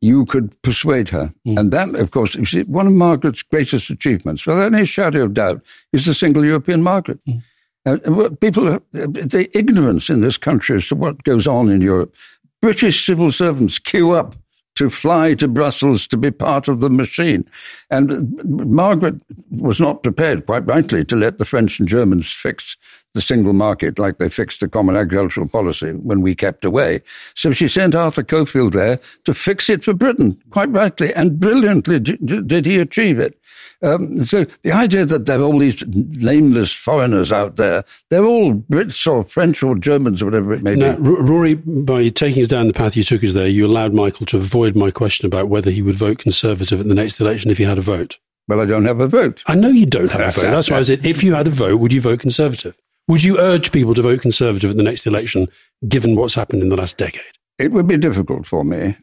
you 0.00 0.24
could 0.24 0.60
persuade 0.62 1.10
her. 1.10 1.32
Mm. 1.46 1.60
And 1.60 1.72
that, 1.72 1.94
of 1.94 2.10
course, 2.10 2.34
is 2.34 2.52
one 2.66 2.86
of 2.86 2.92
Margaret's 2.92 3.42
greatest 3.42 3.90
achievements, 3.90 4.46
without 4.46 4.72
any 4.74 4.84
shadow 4.84 5.24
of 5.24 5.34
doubt, 5.34 5.62
is 5.92 6.06
the 6.06 6.14
single 6.14 6.44
European 6.44 6.82
market. 6.82 7.20
Mm. 7.26 7.42
Uh, 7.86 8.28
people, 8.40 8.78
the 8.92 9.48
ignorance 9.54 10.10
in 10.10 10.20
this 10.20 10.36
country 10.36 10.76
as 10.76 10.86
to 10.86 10.94
what 10.94 11.22
goes 11.24 11.46
on 11.46 11.70
in 11.70 11.80
Europe 11.80 12.14
British 12.62 13.04
civil 13.04 13.32
servants 13.32 13.78
queue 13.78 14.12
up 14.12 14.36
to 14.76 14.90
fly 14.90 15.34
to 15.34 15.48
Brussels 15.48 16.06
to 16.08 16.16
be 16.16 16.30
part 16.30 16.68
of 16.68 16.80
the 16.80 16.90
machine. 16.90 17.44
And 17.90 18.32
Margaret 18.44 19.16
was 19.50 19.80
not 19.80 20.02
prepared, 20.02 20.46
quite 20.46 20.66
rightly, 20.66 21.04
to 21.06 21.16
let 21.16 21.38
the 21.38 21.44
French 21.44 21.80
and 21.80 21.88
Germans 21.88 22.32
fix 22.32 22.76
the 23.14 23.20
single 23.20 23.52
market 23.52 23.98
like 23.98 24.18
they 24.18 24.28
fixed 24.28 24.60
the 24.60 24.68
common 24.68 24.96
agricultural 24.96 25.48
policy 25.48 25.92
when 25.92 26.20
we 26.20 26.34
kept 26.34 26.64
away. 26.64 27.02
So 27.34 27.52
she 27.52 27.68
sent 27.68 27.94
Arthur 27.94 28.22
Cockfield 28.22 28.72
there 28.72 29.00
to 29.24 29.34
fix 29.34 29.68
it 29.68 29.82
for 29.82 29.94
Britain, 29.94 30.40
quite 30.50 30.70
rightly, 30.70 31.12
and 31.14 31.40
brilliantly 31.40 31.98
did 32.00 32.66
he 32.66 32.78
achieve 32.78 33.18
it. 33.18 33.36
Um, 33.82 34.24
so 34.24 34.46
the 34.62 34.72
idea 34.72 35.06
that 35.06 35.26
there 35.26 35.40
are 35.40 35.44
all 35.44 35.58
these 35.58 35.82
nameless 35.86 36.72
foreigners 36.72 37.32
out 37.32 37.56
there, 37.56 37.84
they're 38.10 38.24
all 38.24 38.54
Brits 38.54 39.10
or 39.10 39.24
French 39.24 39.62
or 39.62 39.74
Germans 39.74 40.22
or 40.22 40.26
whatever 40.26 40.52
it 40.52 40.62
may 40.62 40.74
now, 40.74 40.96
be. 40.96 41.02
Rory, 41.02 41.54
by 41.54 42.08
taking 42.10 42.42
us 42.42 42.48
down 42.48 42.66
the 42.66 42.74
path 42.74 42.96
you 42.96 43.04
took 43.04 43.24
us 43.24 43.32
there, 43.32 43.48
you 43.48 43.66
allowed 43.66 43.94
Michael 43.94 44.26
to 44.26 44.36
avoid 44.36 44.76
my 44.76 44.90
question 44.90 45.26
about 45.26 45.48
whether 45.48 45.70
he 45.70 45.82
would 45.82 45.96
vote 45.96 46.18
Conservative 46.18 46.80
at 46.80 46.88
the 46.88 46.94
next 46.94 47.20
election 47.20 47.50
if 47.50 47.58
he 47.58 47.64
had 47.64 47.78
a 47.78 47.82
vote. 47.82 48.18
Well, 48.48 48.60
I 48.60 48.66
don't 48.66 48.84
have 48.84 49.00
a 49.00 49.06
vote. 49.06 49.42
I 49.46 49.54
know 49.54 49.68
you 49.68 49.86
don't 49.86 50.10
have 50.10 50.20
a 50.20 50.40
vote. 50.40 50.42
That's 50.50 50.70
why 50.70 50.78
I 50.78 50.82
said, 50.82 51.06
if 51.06 51.22
you 51.22 51.34
had 51.34 51.46
a 51.46 51.50
vote, 51.50 51.80
would 51.80 51.92
you 51.92 52.00
vote 52.00 52.20
Conservative? 52.20 52.76
Would 53.10 53.24
you 53.24 53.40
urge 53.40 53.72
people 53.72 53.92
to 53.94 54.02
vote 54.02 54.22
Conservative 54.22 54.70
at 54.70 54.76
the 54.76 54.84
next 54.84 55.04
election, 55.04 55.48
given 55.88 56.14
what's 56.14 56.36
happened 56.36 56.62
in 56.62 56.68
the 56.68 56.76
last 56.76 56.96
decade? 56.96 57.24
It 57.58 57.72
would 57.72 57.88
be 57.88 57.98
difficult 57.98 58.46
for 58.46 58.64
me. 58.64 58.94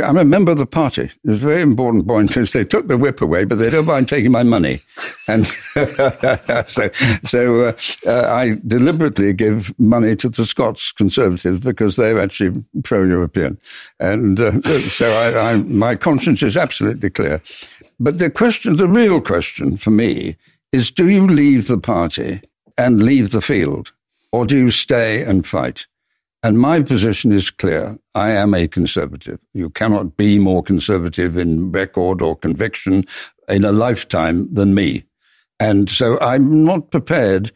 I'm 0.00 0.18
a 0.18 0.24
member 0.24 0.52
of 0.52 0.58
the 0.58 0.66
party. 0.66 1.02
It's 1.02 1.18
a 1.24 1.34
very 1.34 1.62
important 1.62 2.06
point 2.06 2.32
they 2.52 2.64
took 2.64 2.86
the 2.86 2.96
whip 2.96 3.20
away, 3.20 3.44
but 3.44 3.58
they 3.58 3.68
don't 3.68 3.86
mind 3.86 4.06
taking 4.06 4.30
my 4.30 4.44
money. 4.44 4.82
And 5.26 5.48
so, 5.74 6.90
so 7.24 7.64
uh, 7.64 7.72
uh, 8.06 8.32
I 8.32 8.52
deliberately 8.68 9.32
give 9.32 9.76
money 9.80 10.14
to 10.14 10.28
the 10.28 10.46
Scots 10.46 10.92
Conservatives 10.92 11.58
because 11.58 11.96
they're 11.96 12.20
actually 12.20 12.62
pro-European. 12.84 13.58
And 13.98 14.38
uh, 14.38 14.88
so 14.88 15.10
I, 15.10 15.54
I, 15.54 15.56
my 15.56 15.96
conscience 15.96 16.40
is 16.44 16.56
absolutely 16.56 17.10
clear. 17.10 17.42
But 17.98 18.20
the 18.20 18.30
question, 18.30 18.76
the 18.76 18.86
real 18.86 19.20
question 19.20 19.76
for 19.76 19.90
me 19.90 20.36
is, 20.70 20.92
do 20.92 21.08
you 21.08 21.26
leave 21.26 21.66
the 21.66 21.78
party 21.78 22.42
and 22.78 23.02
leave 23.02 23.30
the 23.30 23.40
field, 23.40 23.92
or 24.32 24.46
do 24.46 24.56
you 24.58 24.70
stay 24.70 25.22
and 25.22 25.46
fight? 25.46 25.86
And 26.42 26.58
my 26.58 26.80
position 26.80 27.32
is 27.32 27.50
clear. 27.50 27.98
I 28.14 28.30
am 28.30 28.54
a 28.54 28.68
conservative. 28.68 29.40
You 29.52 29.70
cannot 29.70 30.16
be 30.16 30.38
more 30.38 30.62
conservative 30.62 31.36
in 31.36 31.72
record 31.72 32.22
or 32.22 32.36
conviction 32.36 33.04
in 33.48 33.64
a 33.64 33.72
lifetime 33.72 34.52
than 34.52 34.74
me. 34.74 35.04
And 35.58 35.88
so 35.88 36.20
I'm 36.20 36.64
not 36.64 36.90
prepared 36.90 37.50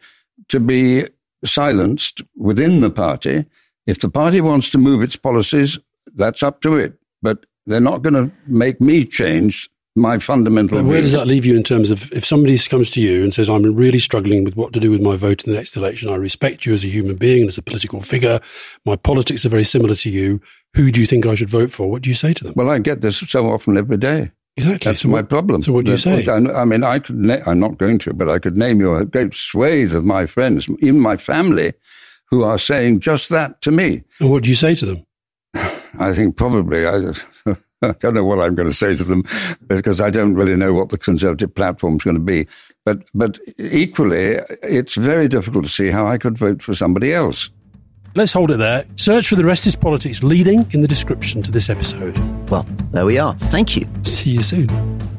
to 0.49 0.59
be 0.59 1.07
silenced 1.45 2.21
within 2.35 2.81
the 2.81 2.89
party. 2.89 3.45
If 3.87 3.99
the 3.99 4.09
party 4.09 4.41
wants 4.41 4.69
to 4.71 4.77
move 4.77 5.01
its 5.01 5.15
policies, 5.15 5.77
that's 6.15 6.43
up 6.43 6.61
to 6.61 6.75
it. 6.75 6.99
But 7.21 7.45
they're 7.65 7.79
not 7.79 8.01
going 8.01 8.15
to 8.15 8.31
make 8.47 8.81
me 8.81 9.05
change 9.05 9.69
my 9.95 10.19
fundamental. 10.19 10.77
But 10.77 10.87
where 10.87 11.01
does 11.01 11.11
that 11.11 11.27
leave 11.27 11.45
you 11.45 11.55
in 11.55 11.63
terms 11.63 11.91
of 11.91 12.11
if 12.11 12.25
somebody 12.25 12.57
comes 12.57 12.89
to 12.91 13.01
you 13.01 13.23
and 13.23 13.33
says, 13.33 13.49
"I'm 13.49 13.75
really 13.75 13.99
struggling 13.99 14.43
with 14.43 14.55
what 14.55 14.73
to 14.73 14.79
do 14.79 14.91
with 14.91 15.01
my 15.01 15.15
vote 15.15 15.43
in 15.43 15.51
the 15.51 15.57
next 15.57 15.75
election. 15.75 16.09
I 16.09 16.15
respect 16.15 16.65
you 16.65 16.73
as 16.73 16.83
a 16.83 16.87
human 16.87 17.17
being 17.17 17.41
and 17.41 17.49
as 17.49 17.57
a 17.57 17.61
political 17.61 18.01
figure. 18.01 18.39
My 18.85 18.95
politics 18.95 19.45
are 19.45 19.49
very 19.49 19.63
similar 19.63 19.95
to 19.95 20.09
you. 20.09 20.41
Who 20.75 20.91
do 20.91 21.01
you 21.01 21.07
think 21.07 21.25
I 21.25 21.35
should 21.35 21.49
vote 21.49 21.71
for?" 21.71 21.89
What 21.89 22.03
do 22.03 22.09
you 22.09 22.15
say 22.15 22.33
to 22.33 22.43
them? 22.43 22.53
Well, 22.55 22.69
I 22.69 22.79
get 22.79 23.01
this 23.01 23.17
so 23.17 23.49
often 23.49 23.77
every 23.77 23.97
day. 23.97 24.31
Exactly. 24.57 24.89
That's 24.89 25.01
so 25.01 25.07
my 25.07 25.19
what, 25.19 25.29
problem. 25.29 25.61
So 25.61 25.73
what 25.73 25.85
do 25.85 25.91
you 25.91 25.97
say? 25.97 26.27
I 26.27 26.65
mean, 26.65 26.83
I 26.83 26.99
could. 26.99 27.15
Na- 27.15 27.43
I'm 27.45 27.59
not 27.59 27.77
going 27.77 27.99
to, 27.99 28.13
but 28.13 28.29
I 28.29 28.39
could 28.39 28.57
name 28.57 28.79
you 28.79 28.95
a 28.95 29.05
great 29.05 29.33
swathe 29.33 29.95
of 29.95 30.03
my 30.05 30.25
friends, 30.25 30.69
even 30.79 30.99
my 30.99 31.17
family, 31.17 31.73
who 32.29 32.43
are 32.43 32.57
saying 32.57 32.99
just 32.99 33.29
that 33.29 33.61
to 33.61 33.71
me. 33.71 34.03
And 34.19 34.29
what 34.29 34.43
do 34.43 34.49
you 34.49 34.55
say 34.55 34.75
to 34.75 34.85
them? 34.85 35.05
I 35.99 36.13
think 36.13 36.37
probably 36.37 36.87
I. 36.87 37.13
I 37.81 37.91
don't 37.99 38.13
know 38.13 38.25
what 38.25 38.39
I'm 38.39 38.55
going 38.55 38.69
to 38.69 38.73
say 38.73 38.95
to 38.95 39.03
them 39.03 39.23
because 39.67 40.01
I 40.01 40.09
don't 40.09 40.35
really 40.35 40.55
know 40.55 40.73
what 40.73 40.89
the 40.89 40.97
Conservative 40.97 41.53
platform 41.53 41.95
is 41.95 42.03
going 42.03 42.15
to 42.15 42.21
be. 42.21 42.47
But, 42.85 43.03
but 43.13 43.39
equally, 43.57 44.39
it's 44.63 44.95
very 44.95 45.27
difficult 45.27 45.65
to 45.65 45.69
see 45.69 45.89
how 45.89 46.07
I 46.07 46.17
could 46.17 46.37
vote 46.37 46.61
for 46.61 46.73
somebody 46.73 47.13
else. 47.13 47.49
Let's 48.13 48.33
hold 48.33 48.51
it 48.51 48.57
there. 48.57 48.85
Search 48.97 49.29
for 49.29 49.35
The 49.35 49.45
Rest 49.45 49.65
is 49.67 49.75
Politics 49.75 50.21
leading 50.21 50.69
in 50.71 50.81
the 50.81 50.87
description 50.87 51.41
to 51.43 51.51
this 51.51 51.69
episode. 51.69 52.17
Well, 52.49 52.63
there 52.91 53.05
we 53.05 53.17
are. 53.17 53.35
Thank 53.35 53.77
you. 53.77 53.87
See 54.03 54.31
you 54.31 54.41
soon. 54.41 55.10